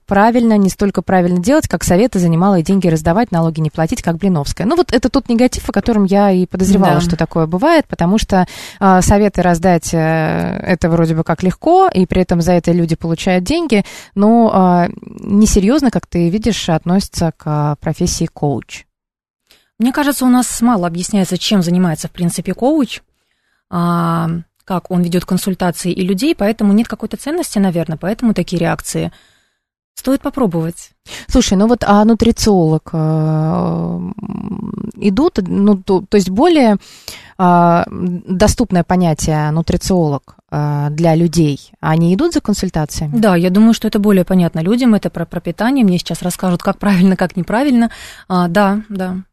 [0.05, 4.17] правильно, не столько правильно делать, как советы за немалые деньги раздавать, налоги не платить, как
[4.17, 4.67] Блиновская.
[4.67, 7.01] Ну вот это тот негатив, о котором я и подозревала, да.
[7.01, 8.45] что такое бывает, потому что
[8.79, 12.95] э, советы раздать э, это вроде бы как легко, и при этом за это люди
[12.95, 13.83] получают деньги,
[14.15, 18.85] но э, несерьезно, как ты видишь, относятся к профессии коуч.
[19.79, 23.01] Мне кажется, у нас мало объясняется, чем занимается, в принципе, коуч.
[23.69, 24.29] А,
[24.63, 29.11] как он ведет консультации и людей, поэтому нет какой-то ценности, наверное, поэтому такие реакции.
[29.95, 30.91] Стоит попробовать.
[31.27, 33.99] Слушай, ну вот а нутрициолог э,
[34.97, 36.77] идут, ну то, то есть более
[37.37, 43.17] э, доступное понятие нутрициолог э, для людей, они идут за консультациями?
[43.17, 46.77] Да, я думаю, что это более понятно людям, это про пропитание, мне сейчас расскажут, как
[46.77, 47.89] правильно, как неправильно.
[48.27, 49.23] А, да, да.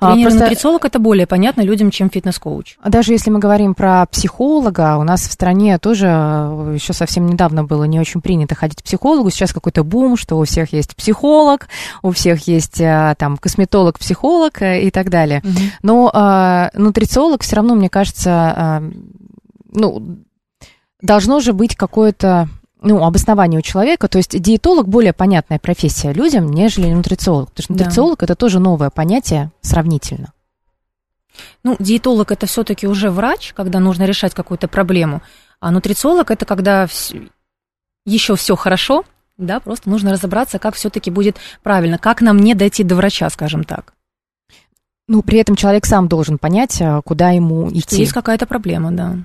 [0.00, 0.44] А, Тренер Просто...
[0.44, 2.76] нутрициолог это более понятно людям, чем фитнес-коуч.
[2.84, 7.64] Даже если мы говорим про психолога, у нас в стране тоже э, еще совсем недавно
[7.64, 9.30] было не очень принято ходить к психологу.
[9.30, 11.68] Сейчас какой-то бум, что у всех есть психолог,
[12.02, 15.42] у всех есть э, там косметолог, психолог э, и так далее.
[15.44, 15.60] Угу.
[15.82, 18.90] Но э, нутрициолог все равно, мне кажется, э,
[19.72, 20.18] ну,
[21.00, 22.48] должно же быть какое-то
[22.80, 24.08] ну, обоснование у человека.
[24.08, 27.50] То есть диетолог более понятная профессия людям, нежели нутрициолог.
[27.50, 28.24] Потому что нутрициолог да.
[28.26, 30.32] это тоже новое понятие сравнительно.
[31.64, 35.22] Ну, диетолог это все-таки уже врач, когда нужно решать какую-то проблему.
[35.60, 36.86] А нутрициолог это когда
[38.04, 39.04] еще все хорошо,
[39.36, 43.64] да, просто нужно разобраться, как все-таки будет правильно, как нам не дойти до врача, скажем
[43.64, 43.94] так.
[45.08, 47.80] Ну, при этом человек сам должен понять, а, куда ему идти.
[47.80, 49.18] Что есть какая-то проблема, да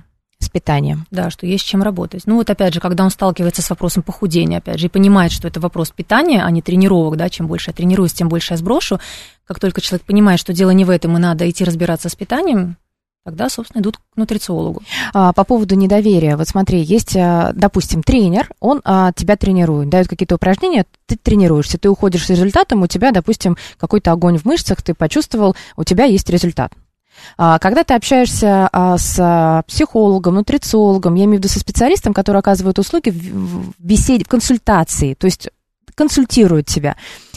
[0.44, 1.06] с питанием.
[1.10, 2.22] Да, что есть чем работать.
[2.26, 5.48] Ну вот опять же, когда он сталкивается с вопросом похудения, опять же, и понимает, что
[5.48, 9.00] это вопрос питания, а не тренировок, да, чем больше я тренируюсь, тем больше я сброшу.
[9.44, 12.76] Как только человек понимает, что дело не в этом, и надо идти разбираться с питанием,
[13.24, 14.82] тогда, собственно, идут к нутрициологу.
[15.14, 16.36] А, по поводу недоверия.
[16.36, 21.78] Вот смотри, есть, а, допустим, тренер, он а, тебя тренирует, дает какие-то упражнения, ты тренируешься,
[21.78, 26.04] ты уходишь с результатом, у тебя, допустим, какой-то огонь в мышцах, ты почувствовал, у тебя
[26.04, 26.72] есть результат.
[27.36, 32.38] А, когда ты общаешься а, с психологом, нутрициологом, я имею в виду со специалистом, который
[32.38, 35.48] оказывает услуги в беседе, в консультации, то есть
[35.94, 36.96] консультирует тебя,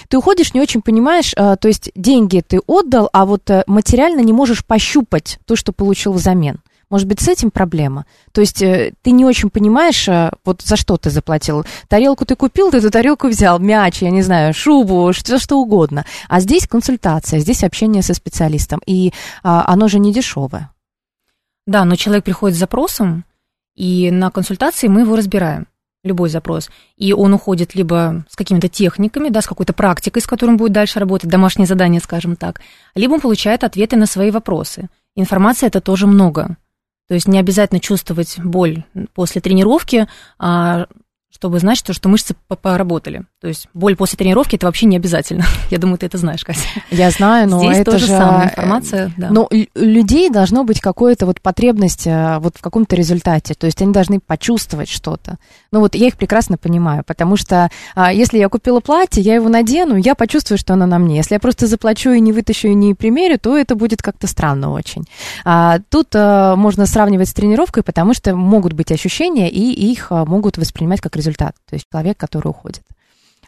[0.09, 4.21] ты уходишь, не очень понимаешь, а, то есть деньги ты отдал, а вот э, материально
[4.21, 6.59] не можешь пощупать то, что получил взамен.
[6.95, 8.05] Может быть, с этим проблема?
[8.31, 11.65] То есть э, ты не очень понимаешь, э, вот за что ты заплатил.
[11.89, 16.05] Тарелку ты купил, ты эту тарелку взял, мяч, я не знаю, шубу, что, что угодно.
[16.29, 18.79] А здесь консультация, здесь общение со специалистом.
[18.85, 19.11] И
[19.43, 20.71] а, оно же не дешевое.
[21.67, 23.25] Да, но человек приходит с запросом,
[23.75, 25.67] и на консультации мы его разбираем
[26.01, 30.55] любой запрос, и он уходит либо с какими-то техниками, да, с какой-то практикой, с которым
[30.55, 32.61] будет дальше работать, домашнее задание, скажем так,
[32.95, 34.87] либо он получает ответы на свои вопросы.
[35.17, 36.55] Информации это тоже много.
[37.07, 40.07] То есть не обязательно чувствовать боль после тренировки,
[40.39, 40.87] а
[41.29, 43.25] чтобы знать, что, что мышцы поработали.
[43.45, 45.45] То есть боль после тренировки это вообще не обязательно.
[45.69, 46.61] Я думаю, ты это знаешь, Катя.
[46.89, 49.11] Я знаю, но Здесь это тоже же самая информация.
[49.17, 49.29] Да.
[49.29, 53.53] Но у людей должно быть какое-то вот потребность э, вот в каком-то результате.
[53.53, 55.37] То есть они должны почувствовать что-то.
[55.71, 59.47] Ну вот я их прекрасно понимаю, потому что а, если я купила платье, я его
[59.47, 61.17] надену, я почувствую, что оно на мне.
[61.17, 64.71] Если я просто заплачу и не вытащу и не примерю, то это будет как-то странно
[64.71, 65.03] очень.
[65.43, 70.25] А, тут а, можно сравнивать с тренировкой, потому что могут быть ощущения, и их а,
[70.25, 71.53] могут воспринимать как результат.
[71.69, 72.81] То есть человек, который уходит.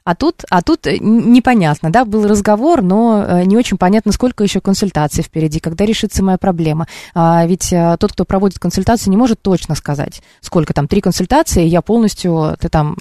[0.08, 4.42] А тут, а тут э, непонятно, да, был разговор, но э, не очень понятно, сколько
[4.42, 6.88] еще консультаций впереди, когда решится моя проблема.
[7.14, 11.66] А ведь э, тот, кто проводит консультацию, не может точно сказать, сколько там, три консультации,
[11.66, 12.96] я полностью, ты там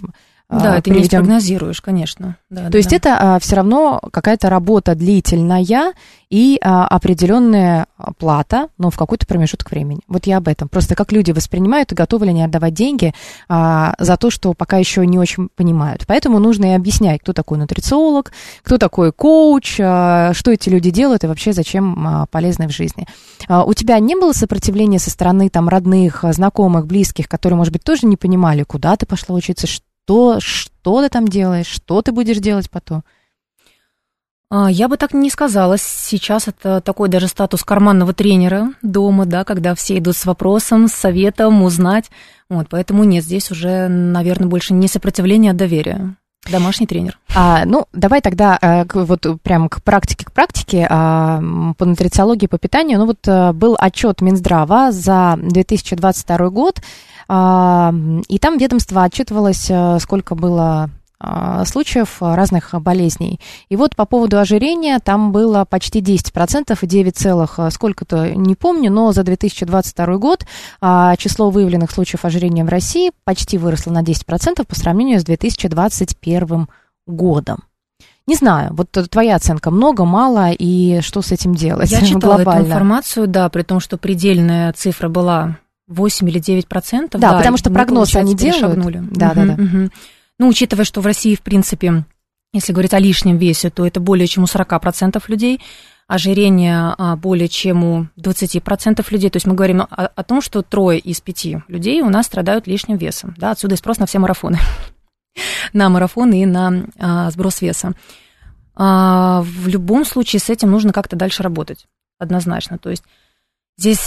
[0.49, 1.03] да, а, ты приведем...
[1.03, 2.37] не спрогнозируешь, конечно.
[2.51, 2.97] Да, То да, есть да.
[2.97, 5.93] это а, все равно какая-то работа длительная
[6.31, 7.87] и а, определенная
[8.19, 10.03] плата, но в какой-то промежуток времени.
[10.07, 10.69] Вот я об этом.
[10.69, 13.15] Просто как люди воспринимают и готовы ли они отдавать деньги
[13.49, 16.05] за то, что пока еще не очень понимают.
[16.07, 18.33] Поэтому нужно и объяснять, кто такой нутрициолог,
[18.63, 23.07] кто такой коуч, что эти люди делают и вообще зачем полезны в жизни.
[23.49, 28.07] У тебя не было сопротивления со стороны там родных, знакомых, близких, которые, может быть, тоже
[28.07, 29.85] не понимали, куда ты пошла учиться, что,
[30.41, 33.03] что ты там делаешь, что ты будешь делать потом?
[34.49, 35.77] А, я бы так не сказала.
[35.79, 40.93] Сейчас это такой даже статус карманного тренера дома, да, когда все идут с вопросом, с
[40.93, 42.11] советом, узнать.
[42.49, 46.15] Вот, поэтому нет, здесь уже, наверное, больше не сопротивление, а доверие.
[46.49, 47.19] домашний тренер.
[47.35, 51.43] А, ну, давай тогда а, к, вот прям к практике, к практике а,
[51.77, 53.01] по нутрициологии, по питанию.
[53.01, 56.81] Ну, вот а, был отчет Минздрава за 2022 год,
[57.29, 63.41] и там ведомство отчитывалось, а, сколько было а, случаев разных болезней.
[63.71, 68.93] И вот по поводу ожирения там было почти 10%, 9 целых а, сколько-то, не помню,
[68.93, 70.45] но за 2022 год
[70.83, 76.69] а, число выявленных случаев ожирения в России почти выросло на 10% по сравнению с 2021
[77.07, 77.65] годом.
[78.27, 82.61] Не знаю, вот твоя оценка много, мало и что с этим делать Я читала глобально?
[82.61, 85.57] эту информацию, да, при том, что предельная цифра была
[85.89, 87.21] 8 или 9 процентов.
[87.21, 88.79] Да, потому что прогноз они делают.
[89.13, 89.57] Да, да, да.
[90.39, 92.05] Ну, учитывая, что в России, в принципе,
[92.53, 95.61] если говорить о лишнем весе, то это более чем у 40% людей,
[96.07, 99.31] ожирение а, более чем у 20% людей.
[99.31, 102.67] То есть мы говорим о, о том, что трое из пяти людей у нас страдают
[102.67, 103.35] лишним весом.
[103.39, 104.59] Да, отсюда и спрос на все марафоны.
[105.73, 107.93] на марафоны и на а, сброс веса.
[108.75, 111.87] А, в любом случае с этим нужно как-то дальше работать,
[112.19, 112.79] однозначно.
[112.79, 113.05] То есть
[113.77, 114.01] здесь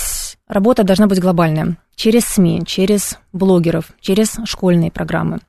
[0.50, 1.78] работа должна быть глобальная.
[1.96, 5.40] Через СМИ, через блогеров, через школьные программы.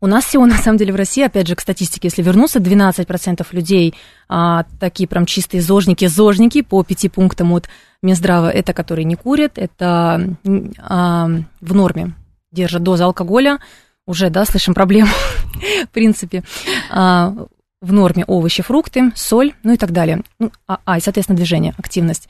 [0.00, 3.46] У нас всего, на самом деле, в России, опять же, к статистике, если вернуться, 12%
[3.50, 3.94] людей,
[4.28, 7.68] а, такие прям чистые зожники, зожники по пяти пунктам от
[8.02, 10.36] Минздрава, это которые не курят, это
[10.78, 11.28] а,
[11.60, 12.14] в норме
[12.52, 13.58] держат дозу алкоголя,
[14.06, 15.10] уже, да, слышим проблему,
[15.84, 16.42] в принципе,
[16.90, 17.34] А,
[17.82, 20.22] в норме овощи, фрукты, соль, ну и так далее.
[20.38, 22.28] Ну, а, а, и, соответственно, движение, активность.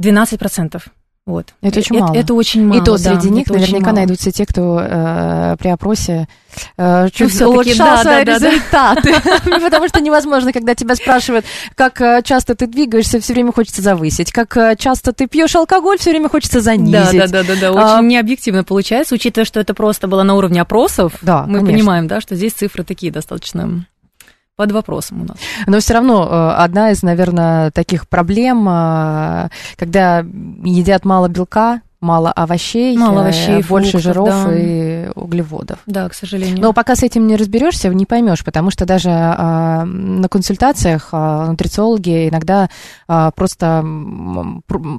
[0.00, 0.80] 12%.
[1.26, 1.54] Вот.
[1.60, 2.14] Это очень мало.
[2.14, 5.70] Это очень мало, и то да, среди них очень наверняка найдутся те, кто э, при
[5.70, 6.28] опросе
[6.76, 9.14] э, чуть всё-таки, улучшал да, свои да, результаты.
[9.60, 14.30] Потому что невозможно, когда тебя спрашивают, как э, часто ты двигаешься, все время хочется завысить.
[14.30, 16.92] Как э, часто ты пьешь алкоголь, все время хочется занизить.
[16.92, 17.68] Да, да, да, да, да.
[17.70, 21.14] А, Очень необъективно получается, учитывая, что это просто было на уровне опросов.
[21.22, 21.74] Да, мы конечно.
[21.74, 23.84] понимаем, да, что здесь цифры такие достаточно
[24.56, 25.36] под вопросом у нас.
[25.66, 32.30] Но все равно э, одна из, наверное, таких проблем, э, когда едят мало белка, мало
[32.30, 34.56] овощей, Мало э, овощей, больше фруктов, жиров да.
[34.56, 35.78] и углеводов.
[35.86, 36.60] Да, к сожалению.
[36.60, 41.46] Но пока с этим не разберешься, не поймешь, потому что даже а, на консультациях а,
[41.46, 42.70] нутрициологи иногда
[43.08, 43.84] а, просто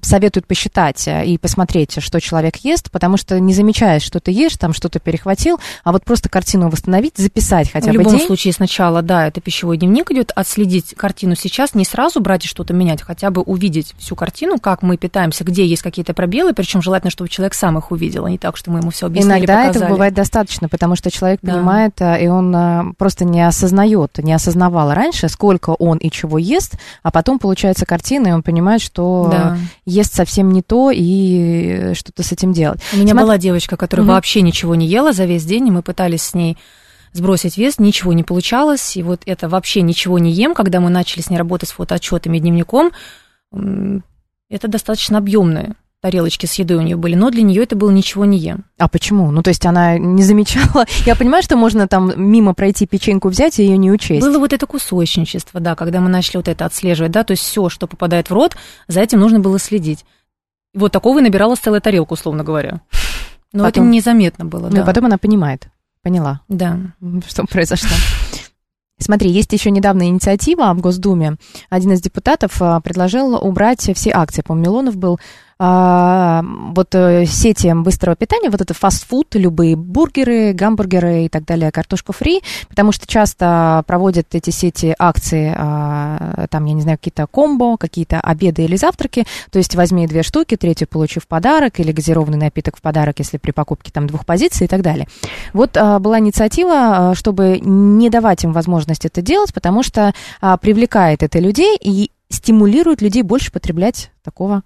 [0.02, 4.58] советуют посчитать а, и посмотреть, что человек ест, потому что не замечаешь, что ты ешь,
[4.58, 8.28] там что-то перехватил, а вот просто картину восстановить, записать хотя в бы любом день.
[8.28, 12.74] случае сначала, да, это пищевой дневник идет, отследить картину сейчас, не сразу брать и что-то
[12.74, 16.97] менять, хотя бы увидеть всю картину, как мы питаемся, где есть какие-то пробелы, причем желательно,
[17.10, 19.78] чтобы человек сам их увидел, а не так, что мы ему все объяснили, Иногда показали.
[19.78, 21.54] этого бывает достаточно, потому что человек Да.
[21.54, 26.38] понимает, а, и он а, просто не осознает, не осознавал раньше, сколько он и чего
[26.38, 29.58] ест, а потом получается картина, и он понимает, что Да.
[29.86, 32.80] ест совсем не то, и что-то с этим делать.
[32.94, 34.14] У меня Смотри- была девочка, которая Мгм.
[34.16, 36.58] вообще ничего не ела за весь день, и мы пытались с ней
[37.14, 38.96] сбросить вес, ничего не получалось.
[38.98, 42.38] И вот это вообще ничего не ем, когда мы начали с ней работать с фотоотчетами
[42.38, 42.92] дневником,
[44.50, 48.26] это достаточно объемные тарелочки с едой у нее были, но для нее это было ничего
[48.26, 48.66] не ем.
[48.78, 49.32] А почему?
[49.32, 50.86] Ну, то есть она не замечала.
[51.06, 54.26] Я понимаю, что можно там мимо пройти печеньку взять и ее не учесть.
[54.26, 57.70] Было вот это кусочничество, да, когда мы начали вот это отслеживать, да, то есть все,
[57.70, 58.56] что попадает в рот,
[58.88, 60.06] за этим нужно было следить.
[60.74, 62.82] Вот такого и набиралась целая тарелка, условно говоря.
[63.54, 64.82] Но Потом- это незаметно было, Ну, да.
[64.82, 65.68] и потом она понимает.
[66.04, 66.78] Поняла, Да.
[67.28, 67.90] что произошло.
[69.00, 71.38] Смотри, есть еще недавно инициатива в Госдуме.
[71.70, 74.42] Один из депутатов а, предложил убрать все акции.
[74.42, 75.20] По-моему, Милонов был.
[75.60, 81.72] А, вот э, сети быстрого питания, вот это фастфуд, любые бургеры, гамбургеры и так далее,
[81.72, 87.26] картошка фри, потому что часто проводят эти сети акции, а, там, я не знаю, какие-то
[87.26, 91.92] комбо, какие-то обеды или завтраки, то есть возьми две штуки, третью получи в подарок, или
[91.92, 95.08] газированный напиток в подарок, если при покупке там двух позиций и так далее.
[95.54, 96.74] Вот а, была инициатива,
[97.12, 102.12] а, чтобы не давать им возможность это делать, потому что а, привлекает это людей и
[102.30, 104.62] стимулирует людей больше потреблять такого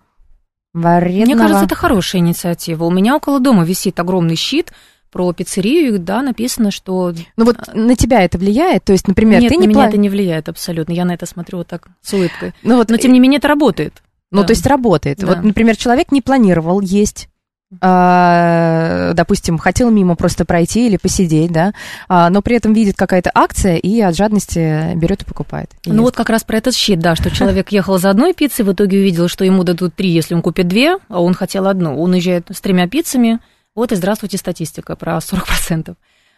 [0.73, 1.25] вредного.
[1.25, 2.85] Мне кажется, это хорошая инициатива.
[2.85, 4.71] У меня около дома висит огромный щит
[5.11, 7.13] про пиццерию, и, да, написано, что...
[7.35, 8.85] Ну вот на тебя это влияет?
[8.85, 10.93] То есть, например, Нет, ты на не меня пла- это не влияет абсолютно.
[10.93, 12.53] Я на это смотрю вот так с улыбкой.
[12.63, 14.01] Ну, вот, Но, тем не менее, это работает.
[14.31, 14.47] ну да.
[14.47, 15.19] то есть работает.
[15.19, 15.27] Да.
[15.27, 17.30] Вот, например, человек не планировал есть, а,
[17.79, 21.73] допустим, хотел мимо просто пройти или посидеть, да,
[22.09, 25.69] а, но при этом видит какая-то акция и от жадности берет и покупает.
[25.83, 26.03] И Ну ест.
[26.03, 28.97] вот как раз про этот щит, да, что человек ехал за одной пиццей, в итоге
[28.99, 31.99] увидел, что ему дадут три, если он купит две, а он хотел одну.
[32.01, 33.39] Он уезжает с тремя пиццами,
[33.75, 35.95] вот и здравствуйте статистика про 40%.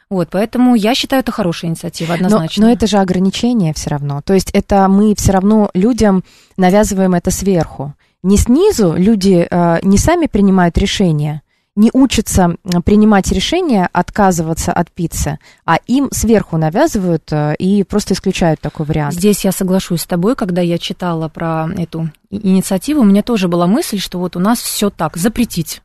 [0.09, 2.67] Вот, поэтому я считаю, это хорошая инициатива, Но, однозначно.
[2.67, 4.21] но это же ограничение все равно.
[4.21, 6.23] То есть это мы все равно людям
[6.57, 7.95] навязываем это сверху.
[8.23, 11.43] Не снизу люди э, не сами принимают решения
[11.75, 12.55] не учатся
[12.85, 19.15] принимать решения, отказываться от пиццы, а им сверху навязывают э, и просто исключают такой вариант.
[19.15, 23.65] Здесь я соглашусь с тобой, когда я читала про эту инициативу, у меня тоже была
[23.65, 25.81] мысль, что вот у нас все так, запретить.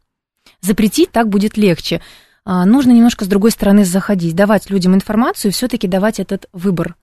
[0.60, 2.02] Запретить так будет легче.
[2.44, 6.96] А, нужно немножко с другой стороны заходить, давать людям информацию, все-таки давать этот выбор.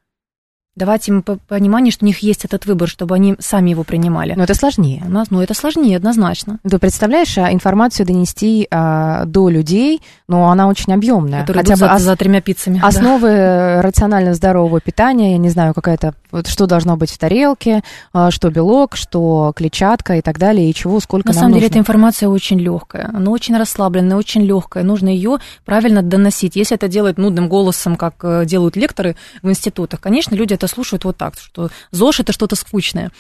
[0.76, 4.34] Давать им по- понимание, что у них есть этот выбор, чтобы они сами его принимали.
[4.36, 5.04] Но это сложнее.
[5.08, 6.60] У нас, ну, это сложнее, однозначно.
[6.70, 11.42] Ты представляешь, а, информацию донести а, до людей, но она очень объемная.
[11.42, 12.80] Которые Хотя бы за, ос- за тремя пиццами.
[12.82, 12.88] да.
[12.88, 17.82] основы э, рационально здорового питания, я не знаю, какая-то, вот что должно быть в тарелке,
[18.12, 21.72] а, что белок, что клетчатка и так далее, и чего, сколько На самом деле, нужно.
[21.72, 24.84] эта информация очень легкая, она очень расслабленная, очень легкая.
[24.84, 26.58] Нужно ее правильно доносить.
[26.58, 31.04] Если это делать нудным голосом, как э, делают лекторы в институтах, конечно, люди это слушают
[31.06, 33.12] вот так, что ЗОЖ это что-то скучное.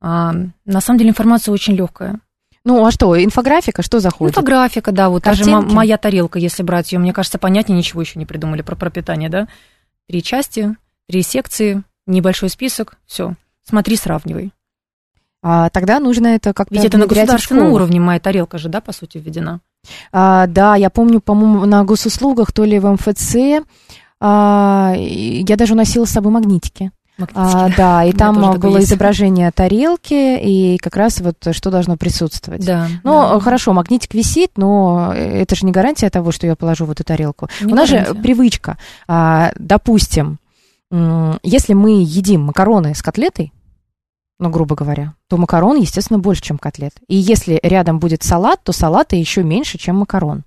[0.00, 0.34] А,
[0.64, 2.20] на самом деле информация очень легкая.
[2.64, 4.36] Ну, а что, инфографика, что заходит?
[4.36, 8.26] Инфографика, да, вот даже моя тарелка, если брать ее, мне кажется, понятнее ничего еще не
[8.26, 9.48] придумали про пропитание, да?
[10.08, 10.76] Три части,
[11.08, 13.34] три секции, небольшой список, все.
[13.66, 14.52] Смотри, сравнивай.
[15.42, 18.92] А, тогда нужно это как-то Ведь это на государственном уровне моя тарелка же, да, по
[18.92, 19.60] сути, введена.
[20.12, 23.64] А, да, я помню, по-моему, на госуслугах, то ли в МФЦ,
[24.20, 26.92] а, я даже уносила с собой магнитики.
[27.34, 28.88] А, да, и там а, было есть.
[28.88, 32.64] изображение тарелки, и как раз вот что должно присутствовать.
[32.64, 32.88] Да.
[33.02, 33.40] Ну, да.
[33.40, 37.48] хорошо, магнитик висит, но это же не гарантия того, что я положу в эту тарелку.
[37.60, 40.38] Не У нас же привычка, а, допустим,
[41.42, 43.52] если мы едим макароны с котлетой,
[44.40, 46.94] ну, грубо говоря, то макарон, естественно, больше, чем котлет.
[47.08, 50.44] И если рядом будет салат, то салата еще меньше, чем макарон.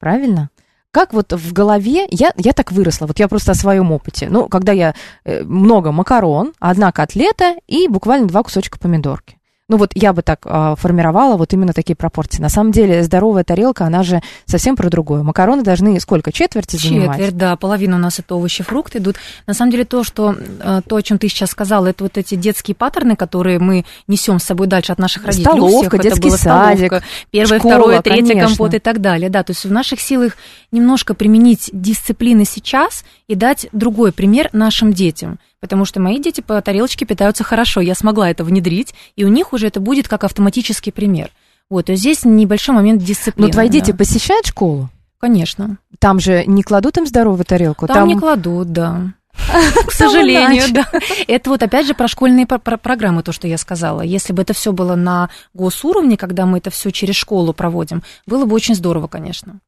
[0.00, 0.50] Правильно?
[0.96, 4.28] Как вот в голове, я, я так выросла, вот я просто о своем опыте.
[4.30, 4.94] Ну, когда я
[5.26, 9.35] э, много макарон, одна котлета и буквально два кусочка помидорки.
[9.68, 12.40] Ну вот я бы так а, формировала вот именно такие пропорции.
[12.40, 15.24] На самом деле здоровая тарелка, она же совсем про другое.
[15.24, 17.16] Макароны должны сколько, четверти занимать?
[17.16, 19.16] Четверть, да, половина у нас это овощи, фрукты идут.
[19.48, 22.36] На самом деле то, что э, то, о чем ты сейчас сказала, это вот эти
[22.36, 25.46] детские паттерны, которые мы несем с собой дальше от наших родителей.
[25.46, 28.48] Столовка, всех это детский было садик, столовка, первое, школа, второе, третье конечно.
[28.48, 29.30] компот и так далее.
[29.30, 30.36] Да, то есть в наших силах
[30.70, 35.40] немножко применить дисциплины сейчас и дать другой пример нашим детям.
[35.60, 39.52] Потому что мои дети по тарелочке питаются хорошо, я смогла это внедрить, и у них
[39.52, 41.30] уже это будет как автоматический пример.
[41.68, 43.48] Вот, то есть здесь небольшой момент дисциплины.
[43.48, 43.96] Но твои дети да.
[43.96, 44.90] посещают школу?
[45.18, 45.78] Конечно.
[45.98, 47.86] Там же не кладут им здоровую тарелку?
[47.86, 49.14] Там, не кладут, да.
[49.86, 50.86] К сожалению, да.
[51.26, 54.02] Это вот опять же про школьные про- про- программы, то, что я сказала.
[54.02, 58.44] Если бы это все было на госуровне, когда мы это все через школу проводим, было
[58.44, 59.60] бы очень здорово, конечно.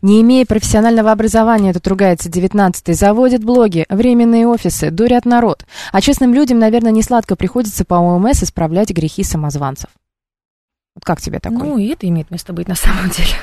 [0.00, 5.66] Не имея профессионального образования, тут ругается 19-й, заводят блоги, временные офисы, дурят народ.
[5.92, 9.90] А честным людям, наверное, не сладко приходится по ОМС исправлять грехи самозванцев.
[10.94, 11.58] Вот как тебе такое?
[11.58, 13.34] Ну, и это имеет место быть на самом деле.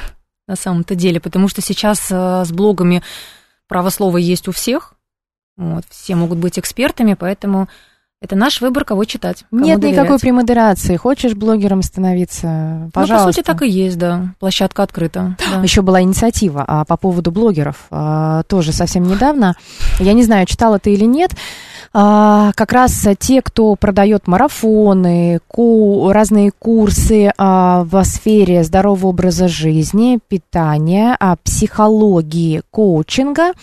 [0.47, 3.01] На самом-то деле, потому что сейчас э, с блогами
[3.67, 4.93] право слова есть у всех.
[5.57, 7.69] Вот, все могут быть экспертами, поэтому
[8.21, 9.43] это наш выбор, кого читать.
[9.49, 9.99] кому Нет доверять.
[9.99, 10.95] никакой премодерации.
[10.95, 12.89] Хочешь блогером становиться?
[12.93, 13.13] Пожалуйста.
[13.13, 14.33] Ну, по сути, так и есть, да.
[14.39, 15.35] Площадка открыта.
[15.53, 15.61] да.
[15.61, 19.55] Еще была инициатива а, по поводу блогеров, а, тоже совсем недавно.
[19.99, 21.31] Я не знаю, читала ты или нет.
[21.97, 29.47] А, как раз те, кто продает марафоны, ку- разные курсы а, в сфере здорового образа
[29.47, 33.53] жизни, питания, а, психологии, коучинга,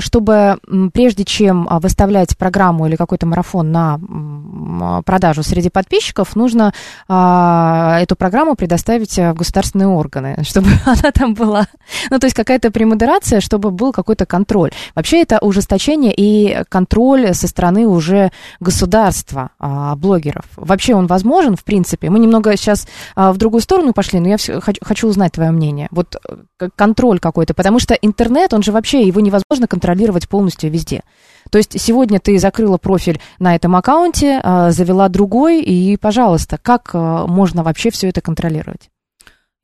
[0.00, 0.58] чтобы
[0.92, 6.72] прежде чем выставлять программу или какой-то марафон на продажу среди подписчиков, нужно
[7.08, 11.66] эту программу предоставить в государственные органы, чтобы она там была.
[12.10, 14.72] Ну, то есть какая-то премодерация, чтобы был какой-то контроль.
[14.94, 18.30] Вообще это ужесточение и контроль со стороны уже
[18.60, 20.44] государства, а, блогеров.
[20.56, 22.10] Вообще он возможен, в принципе.
[22.10, 25.88] Мы немного сейчас а, в другую сторону пошли, но я всё хочу, узнать твое мнение.
[25.90, 31.02] Вот э, контроль какой-то, потому что интернет, он же вообще, его невозможно контролировать полностью везде.
[31.50, 36.90] То есть сегодня ты закрыла профиль на этом аккаунте, а, завела другой, и, пожалуйста, как
[36.92, 38.90] а, можно вообще все это контролировать?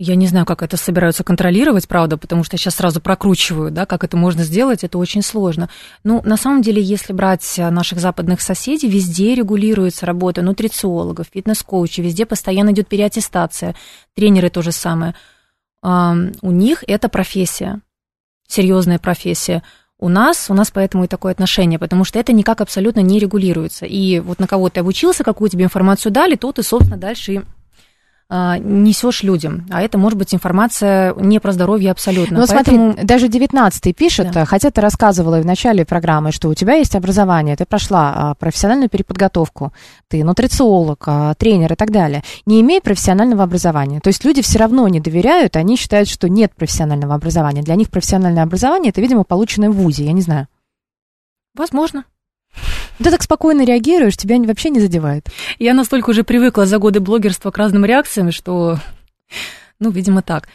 [0.04, 3.86] Я не знаю, как это собираются контролировать, правда, потому что я сейчас сразу прокручиваю, да,
[3.86, 5.70] как это можно сделать, это очень сложно.
[6.02, 12.02] Ну, на самом деле, если брать а, наших западных соседей, везде регулируется работа нутрициологов, фитнес-коучей,
[12.02, 13.76] везде постоянно идет переаттестация,
[14.16, 15.14] тренеры то же самое.
[15.84, 17.80] У них это профессия,
[18.48, 19.62] серьезная профессия.
[20.00, 23.86] У нас, у нас поэтому и такое отношение, потому что это никак абсолютно не регулируется.
[23.86, 27.42] И вот на кого ты обучился, какую тебе информацию дали, то ты, собственно, дальше и
[28.58, 29.66] несешь людям.
[29.70, 32.40] А это может быть информация не про здоровье абсолютно.
[32.40, 32.92] Ну, Поэтому...
[32.92, 34.44] смотри, даже 19-й пишет, Да.
[34.46, 38.34] хотя ты рассказывала и в начале программы, что у тебя есть образование, ты прошла а,
[38.34, 39.72] профессиональную переподготовку,
[40.08, 44.00] ты нутрициолог, а, тренер и так далее, не имея профессионального образования.
[44.00, 47.62] То есть люди все равно не доверяют, они считают, что нет профессионального образования.
[47.62, 50.48] Для них профессиональное образование это, видимо, полученное в ВУЗе, я не знаю.
[51.54, 52.04] Возможно.
[53.02, 55.26] Ты так спокойно реагируешь, тебя вообще не задевает.
[55.58, 58.78] Я настолько уже привыкла за годы блогерства к разным реакциям, что,
[59.80, 60.48] ну, видимо, так.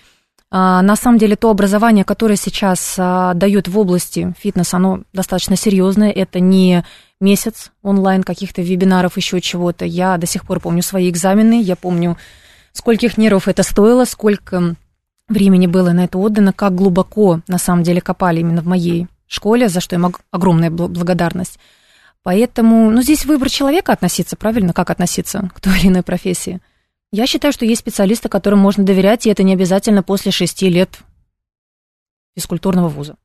[0.49, 5.57] А, на самом деле, то образование, которое сейчас а, дают в области фитнеса, оно достаточно
[5.57, 6.09] серьезное.
[6.09, 6.85] Это не
[7.19, 9.83] месяц онлайн каких-то вебинаров, еще чего-то.
[9.83, 12.17] Я до сих пор помню свои экзамены, я помню,
[12.71, 14.75] скольких нервов это стоило, сколько
[15.27, 19.67] времени было на это отдано, как глубоко, на самом деле, копали именно в моей школе,
[19.67, 21.59] за что им ог- огромная бл- благодарность.
[22.23, 26.61] Поэтому, ну, здесь выбор человека относиться, правильно, как относиться к той или иной профессии.
[27.11, 30.99] Я считаю, что есть специалисты, которым можно доверять, и это не обязательно после шести лет
[32.35, 33.15] физкультурного вуза.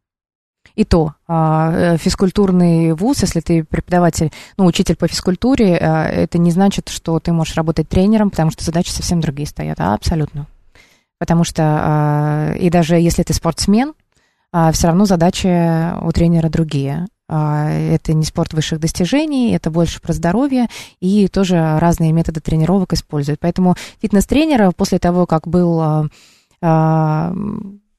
[0.74, 6.38] И то, а, э, физкультурный вуз, если ты преподаватель, ну, учитель по физкультуре, а, это
[6.38, 10.46] не значит, что ты можешь работать тренером, потому что задачи совсем другие стоят, а, абсолютно.
[11.18, 13.94] Потому что, а, и даже если ты спортсмен,
[14.72, 17.06] все равно задачи у тренера другие.
[17.34, 20.68] А, Это не спорт высших достижений, это больше про здоровье,
[21.00, 23.40] и тоже разные методы тренировок используют.
[23.40, 26.08] Поэтому фитнес-тренера после того, как был а,
[26.60, 27.32] а,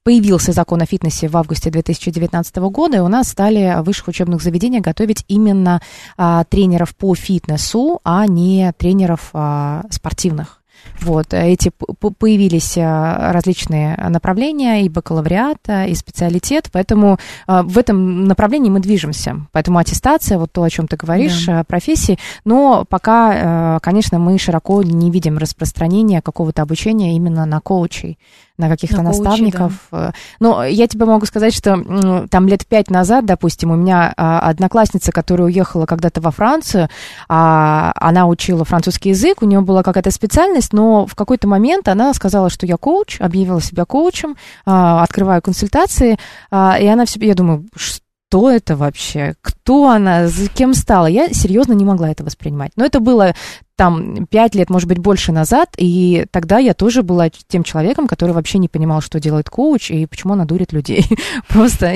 [0.04, 4.84] появился закон о фитнесе в августе 2019 года, у нас стали в высших учебных заведениях
[4.84, 5.82] готовить именно
[6.16, 10.63] а, тренеров по фитнесу, а не тренеров а, спортивных.
[11.04, 17.78] Вот, эти п- п- появились а, различные направления, и бакалавриат, а, и специалитет, поэтому в
[17.78, 19.46] этом направлении мы движемся.
[19.52, 24.82] Поэтому аттестация, вот то, о чем ты говоришь, а, профессии, но пока, конечно, мы широко
[24.84, 28.18] не видим распространения какого-то обучения именно на коучей,
[28.58, 29.74] на каких-то На наставников.
[29.92, 34.40] Э, Но я тебе могу сказать, что там лет пять назад, допустим, у меня а,
[34.42, 36.90] одноклассница, которая уехала когда-то во Францию,
[37.28, 42.14] а, она учила французский язык, у нее была какая-то специальность, но в какой-то момент она
[42.14, 44.36] сказала, что я коуч, объявила себя коучем,
[44.66, 46.18] а, открываю консультации,
[46.52, 46.56] и
[46.88, 49.36] она все, я думаю, что это вообще?
[49.42, 50.28] Кто она?
[50.28, 51.06] За кем стала?
[51.06, 52.72] Я серьезно не могла это воспринимать.
[52.76, 53.36] Но это было
[53.76, 58.32] там пять лет, может быть, больше назад, и тогда я тоже была тем человеком, который
[58.32, 61.06] вообще не понимал, что делает коуч и почему она дурит людей.
[61.48, 61.94] Просто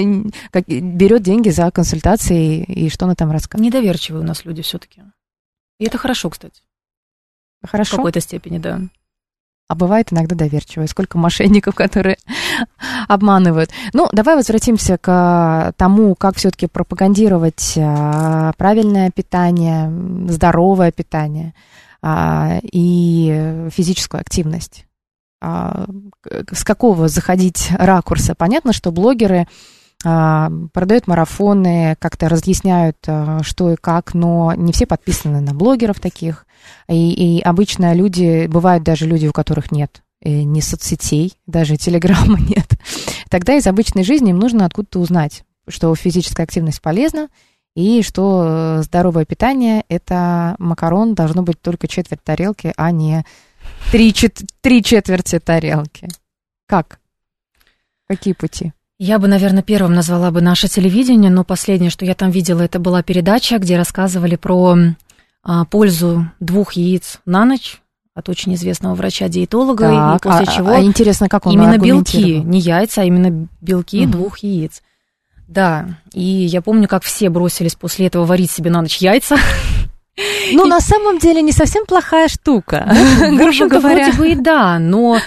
[0.51, 3.73] как- берет деньги за консультации и что она там рассказывает.
[3.73, 5.03] Недоверчивые у нас люди все-таки.
[5.79, 6.61] И это хорошо, кстати,
[7.61, 7.97] в Хорошо.
[7.97, 8.81] какой-то степени, да.
[9.69, 10.87] А бывает иногда доверчивые.
[10.87, 12.17] Сколько мошенников, которые
[13.07, 13.69] обманывают.
[13.93, 19.91] Ну, давай возвратимся к тому, как все-таки пропагандировать а, правильное питание,
[20.29, 21.53] здоровое питание
[22.01, 24.85] а, и физическую активность.
[25.41, 25.85] А,
[26.51, 28.35] С какого заходить ракурса?
[28.35, 29.47] Понятно, что блогеры
[30.01, 36.45] продают марафоны, как-то разъясняют, а, что и как, но не все подписаны на блогеров таких.
[36.87, 42.39] И, и обычно люди, бывают даже люди, у которых нет э, ни соцсетей, даже телеграмма
[42.47, 42.69] нет.
[43.29, 47.29] Тогда из обычной жизни им нужно откуда-то узнать, что физическая активность полезна,
[47.75, 48.43] и что
[48.79, 53.25] э, здоровое питание– это макарон должно быть только четверть тарелки, а не
[53.91, 56.07] три, чет- три четверти тарелки.
[56.67, 56.99] Как?
[58.07, 58.73] Какие пути?
[58.99, 62.79] Я бы, наверное, первым назвала бы наше телевидение, но последнее, что я там видела, это
[62.79, 64.75] была передача, где рассказывали про
[65.43, 67.79] а, пользу двух яиц на ночь
[68.15, 72.39] от очень известного врача-диетолога, и Так, после а- чего а интересно, как он именно белки,
[72.39, 74.11] не яйца, а именно белки Мгм.
[74.11, 74.81] двух яиц.
[75.47, 79.37] Да, и я помню, как все бросились после этого варить себе на ночь яйца.
[80.51, 84.05] Ну, на самом деле, не совсем плохая штука, грубо говоря.
[84.07, 85.19] вроде бы и да, но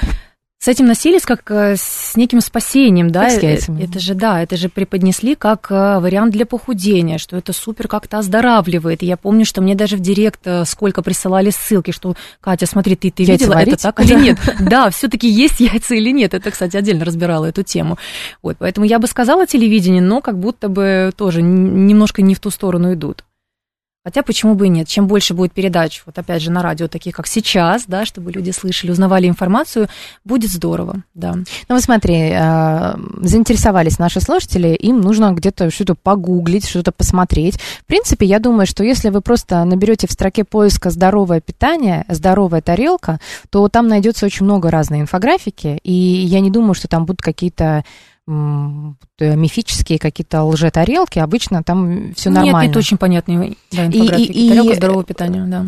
[0.62, 3.30] с этим носились как э, с неким спасением, да?
[3.30, 3.82] Э, яйцами.
[3.82, 8.18] Это же, да, это же преподнесли как э, вариант для похудения, что это супер как-то
[8.18, 9.02] оздоравливает.
[9.02, 12.94] И я помню, что мне даже в директ э, сколько присылали ссылки, что, Катя, смотри,
[12.94, 13.72] ты, ты Яйца видела, варить?
[13.72, 14.38] это так или нет?
[14.60, 16.34] Да, все таки есть яйца или нет.
[16.34, 17.96] Это, кстати, отдельно разбирала эту тему.
[18.42, 22.50] Вот, поэтому я бы сказала телевидение, но как будто бы тоже немножко не в ту
[22.50, 23.24] сторону идут.
[24.02, 24.88] Хотя почему бы и нет?
[24.88, 28.50] Чем больше будет передач, вот опять же на радио, таких как сейчас, да, чтобы люди
[28.50, 29.88] слышали, узнавали информацию,
[30.24, 31.34] будет здорово, да.
[31.34, 31.44] Ну
[31.74, 37.60] вот смотри, э, заинтересовались наши слушатели, им нужно где-то что-то погуглить, что-то посмотреть.
[37.60, 42.62] В принципе, я думаю, что если вы просто наберете в строке поиска здоровое питание, здоровая
[42.62, 43.20] тарелка,
[43.50, 47.84] то там найдется очень много разной инфографики, и я не думаю, что там будут какие-то
[49.20, 52.62] мифические какие-то лжетарелки, обычно там все нормально.
[52.62, 54.30] Нет, это очень понятные да, инфографики.
[54.32, 55.66] и- Тарелка и- здорового питания, да.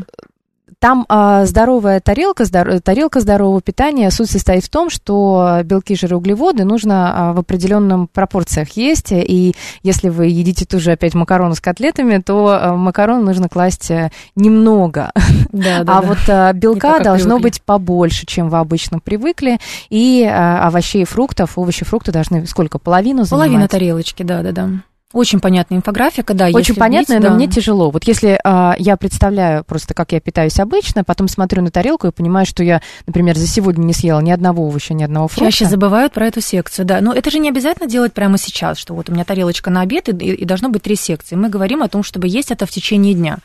[0.79, 4.11] Там а, здоровая тарелка, здор- тарелка здорового питания.
[4.11, 9.13] Суть состоит в том, что белки, жиры, углеводы нужно а, в определенном пропорциях есть.
[9.13, 13.91] И если вы едите ту же опять макароны с котлетами, то а, макарон нужно класть
[13.91, 15.13] э, немного.
[15.53, 17.43] Да, а вот а, белка должно привыкли.
[17.43, 19.59] быть побольше, чем вы обычно привыкли.
[19.91, 22.79] И а, овощей и фруктов, овощи и фрукты должны сколько?
[22.79, 23.49] Половину занимать?
[23.49, 24.69] Половина тарелочки, да, да, да.
[25.13, 26.47] Очень понятная инфографика, да.
[26.47, 27.31] Очень вбить, но да.
[27.35, 27.91] мне тяжело.
[27.91, 32.11] Вот если а, я представляю просто, как я питаюсь обычно, потом смотрю на тарелку и
[32.11, 35.51] понимаю, что я, например, за сегодня не съела ни одного овоща, ни одного фрукта.
[35.51, 37.01] Чаще забывают про эту секцию, да.
[37.01, 40.09] Но это же не обязательно делать прямо сейчас, что вот у меня тарелочка на обед,
[40.09, 41.35] и, и должно быть три секции.
[41.35, 43.39] Мы говорим о том, чтобы есть это в течение дня.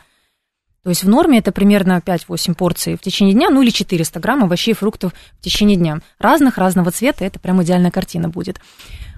[0.84, 4.44] То есть в норме это примерно 5-8 порций в течение дня, ну или 400 грамм
[4.44, 5.98] овощей и фруктов в течение дня.
[6.18, 8.58] Разных, разного цвета, это прям идеальная картина будет.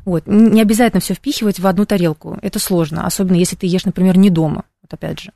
[0.05, 0.25] Вот.
[0.27, 2.39] Не обязательно все впихивать в одну тарелку.
[2.43, 4.65] Это сложно, особенно если ты ешь, например, не дома.
[4.83, 5.33] Вот опять же.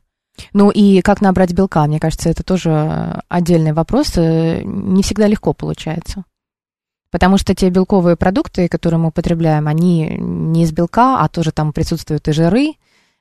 [0.53, 4.13] Ну и как набрать белка, мне кажется, это тоже отдельный вопрос.
[4.17, 6.25] э, Не всегда легко получается.
[7.11, 11.73] Потому что те белковые продукты, которые мы употребляем, они не из белка, а тоже там
[11.73, 12.73] присутствуют и жиры.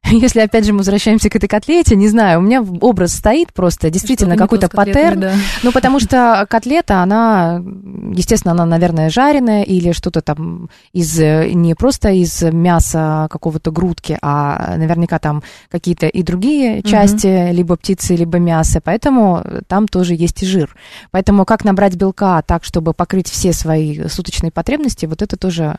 [0.12, 3.89] Если, опять же, мы возвращаемся к этой котлете, не знаю, у меня образ стоит просто
[3.89, 5.20] действительно какой-то паттерн.
[5.20, 5.34] да.
[5.64, 7.64] Ну, потому что котлета, она,
[8.14, 14.18] естественно, она, наверное, жареная или что-то там из, э, не просто из мяса какого-то грудки,
[14.22, 20.43] а наверняка там какие-то и другие части, либо птицы, либо мясо, поэтому там тоже есть
[20.43, 20.76] и жир.
[21.12, 25.78] Поэтому как набрать белка так, чтобы покрыть все свои суточные потребности, вот это тоже...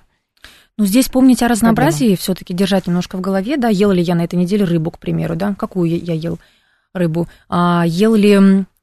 [0.77, 4.25] Ну, здесь помнить о разнообразии, все-таки держать немножко в голове, да, ел ли я на
[4.25, 6.41] этой неделе рыбу, к примеру, да, какую я, ел
[6.93, 8.39] рыбу, а, ел ли,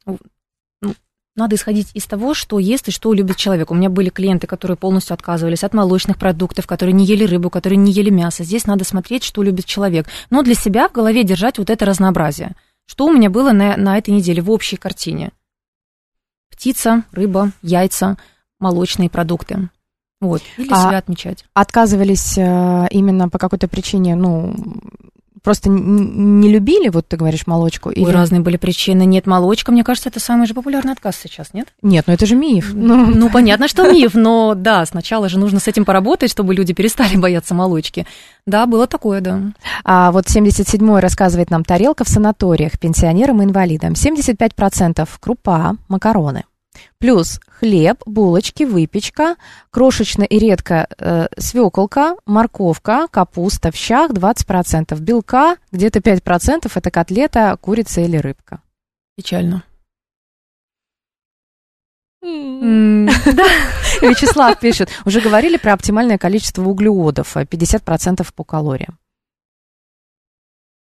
[0.06, 0.96] ну,
[1.36, 3.72] надо исходить из того, что ест и что любит человек.
[3.72, 7.78] У меня были клиенты, которые полностью отказывались от молочных продуктов, которые не ели рыбу, которые
[7.78, 8.44] не ели мясо.
[8.44, 10.08] Здесь надо смотреть, что любит человек.
[10.30, 12.56] Но для себя в голове держать вот это разнообразие.
[12.86, 15.32] Что у меня было на, на этой неделе в общей картине?
[16.50, 18.18] Птица, рыба, яйца,
[18.60, 19.70] молочные продукты.
[20.22, 21.44] Вот, и для А себя отмечать.
[21.54, 24.54] Отказывались э, именно по какой-то причине, ну,
[25.44, 27.90] просто не любили, вот ты говоришь, молочку?
[27.90, 29.04] Ой, или- разные были причины.
[29.06, 31.70] Нет молочка, мне кажется, это самый же популярный отказ сейчас, нет?
[31.82, 32.72] Нет, ну это же миф.
[32.76, 36.74] Ну, Ну, понятно, что миф, но да, сначала же нужно с этим поработать, чтобы люди
[36.74, 38.06] перестали бояться молочки.
[38.46, 39.42] Да, было такое, да.
[39.84, 43.94] А вот 77-й рассказывает нам тарелка в санаториях пенсионерам и инвалидам.
[43.94, 46.44] 75% крупа, макароны.
[46.98, 49.36] Плюс хлеб, булочки, выпечка,
[49.70, 57.58] крошечно и редко э, свеколка, морковка, капуста в щах 20%, белка где-то 5% это котлета,
[57.62, 58.62] курица или рыбка.
[59.16, 59.64] Печально.
[62.22, 63.46] Да.
[64.02, 68.98] Вячеслав пишет, уже говорили про оптимальное количество углеводов, э, 50% по калориям,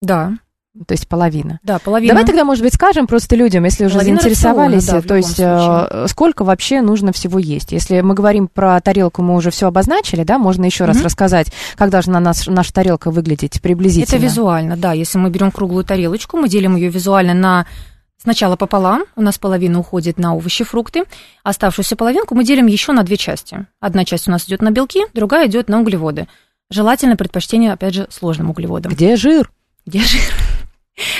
[0.00, 0.38] Да,
[0.86, 1.60] то есть половина.
[1.62, 2.14] да, половина.
[2.14, 5.38] Давай тогда, может быть, скажем просто людям, если уже Половина заинтересовались, да, в то есть
[5.38, 7.70] любом э, сколько вообще нужно всего есть.
[7.70, 11.04] Если мы говорим про тарелку, мы уже все обозначили, да, можно еще раз Мгм.
[11.04, 14.16] рассказать, как должна наш, наша тарелка выглядеть приблизительно.
[14.16, 14.92] Это визуально, да.
[14.92, 17.66] Если мы берем круглую тарелочку, мы делим ее визуально на
[18.20, 21.04] сначала пополам, у нас половина уходит на овощи, фрукты,
[21.44, 23.66] оставшуюся половинку мы делим еще на две части.
[23.80, 26.26] Одна часть у нас идет на белки, другая идет на углеводы.
[26.70, 28.92] Желательно предпочтение, опять же, сложным углеводам.
[28.92, 29.50] Где жир?
[29.86, 30.20] Где жир?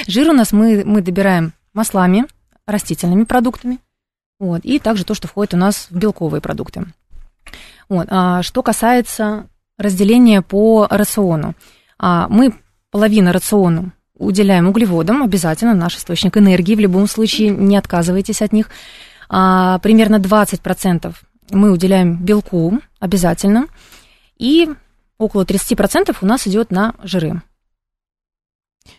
[0.06, 2.26] Жир у нас мы, мы добираем маслами,
[2.66, 3.78] растительными продуктами,
[4.38, 6.86] вот, и также то, что входит у нас в белковые продукты.
[7.88, 9.48] Вот, а что касается
[9.78, 11.54] разделения по рациону,
[11.98, 12.54] а, мы
[12.90, 18.70] половину рациону уделяем углеводам, обязательно наш источник энергии, в любом случае не отказывайтесь от них.
[19.28, 21.14] А, примерно 20%
[21.50, 23.66] мы уделяем белку, обязательно,
[24.38, 24.70] и
[25.18, 27.42] около 30% у нас идет на жиры.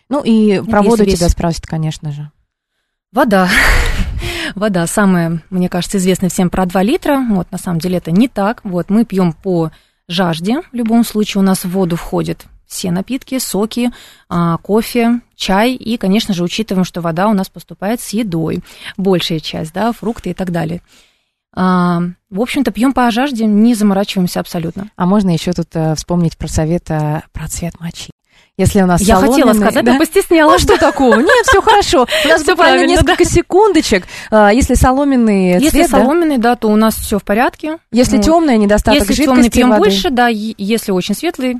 [0.08, 2.30] Ну и про если воду весь- тебя спросят, конечно же.
[3.12, 3.48] Вода.
[4.54, 7.24] Вода самая, мне кажется, известная всем про 2 литра.
[7.28, 8.60] Вот, на самом деле это не так.
[8.64, 9.70] Вот, мы пьем по
[10.08, 10.62] жажде.
[10.72, 13.92] В любом случае у нас в воду входят все напитки, соки,
[14.28, 15.74] а, кофе, чай.
[15.74, 18.60] И, конечно же, учитываем, что вода у нас поступает с едой.
[18.96, 20.82] Большая часть, да, фрукты и так далее.
[21.54, 24.90] А, в общем-то, пьем по жажде, не заморачиваемся абсолютно.
[24.96, 28.10] А можно еще тут э, вспомнить про совет э, про цвет мочи.
[28.58, 29.92] Если у нас Я хотела сказать, да?
[29.92, 30.62] но постеснялась.
[30.62, 31.16] А что такого?
[31.16, 32.06] Нет, все хорошо.
[32.24, 34.06] У нас буквально несколько секундочек.
[34.30, 37.78] А, Если соломенный Если соломенный, да, то у нас все в порядке.
[37.92, 41.58] Если темный, недостаток Если жидкости, темный пьем больше, да, если очень светлый,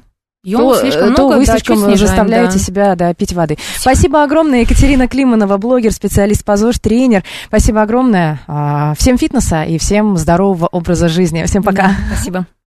[0.50, 2.58] то, слишком э, много, то вы да, слишком снижаем, заставляете да.
[2.58, 3.58] себя да, пить воды.
[3.76, 7.24] Спасибо огромное, Екатерина Климанова, блогер, специалист по ЗОЖ, тренер.
[7.48, 8.40] Спасибо огромное.
[8.46, 11.44] А, Всем фитнеса и всем здорового образа жизни.
[11.44, 11.88] Всем пока.
[11.88, 12.46] Да, спасибо.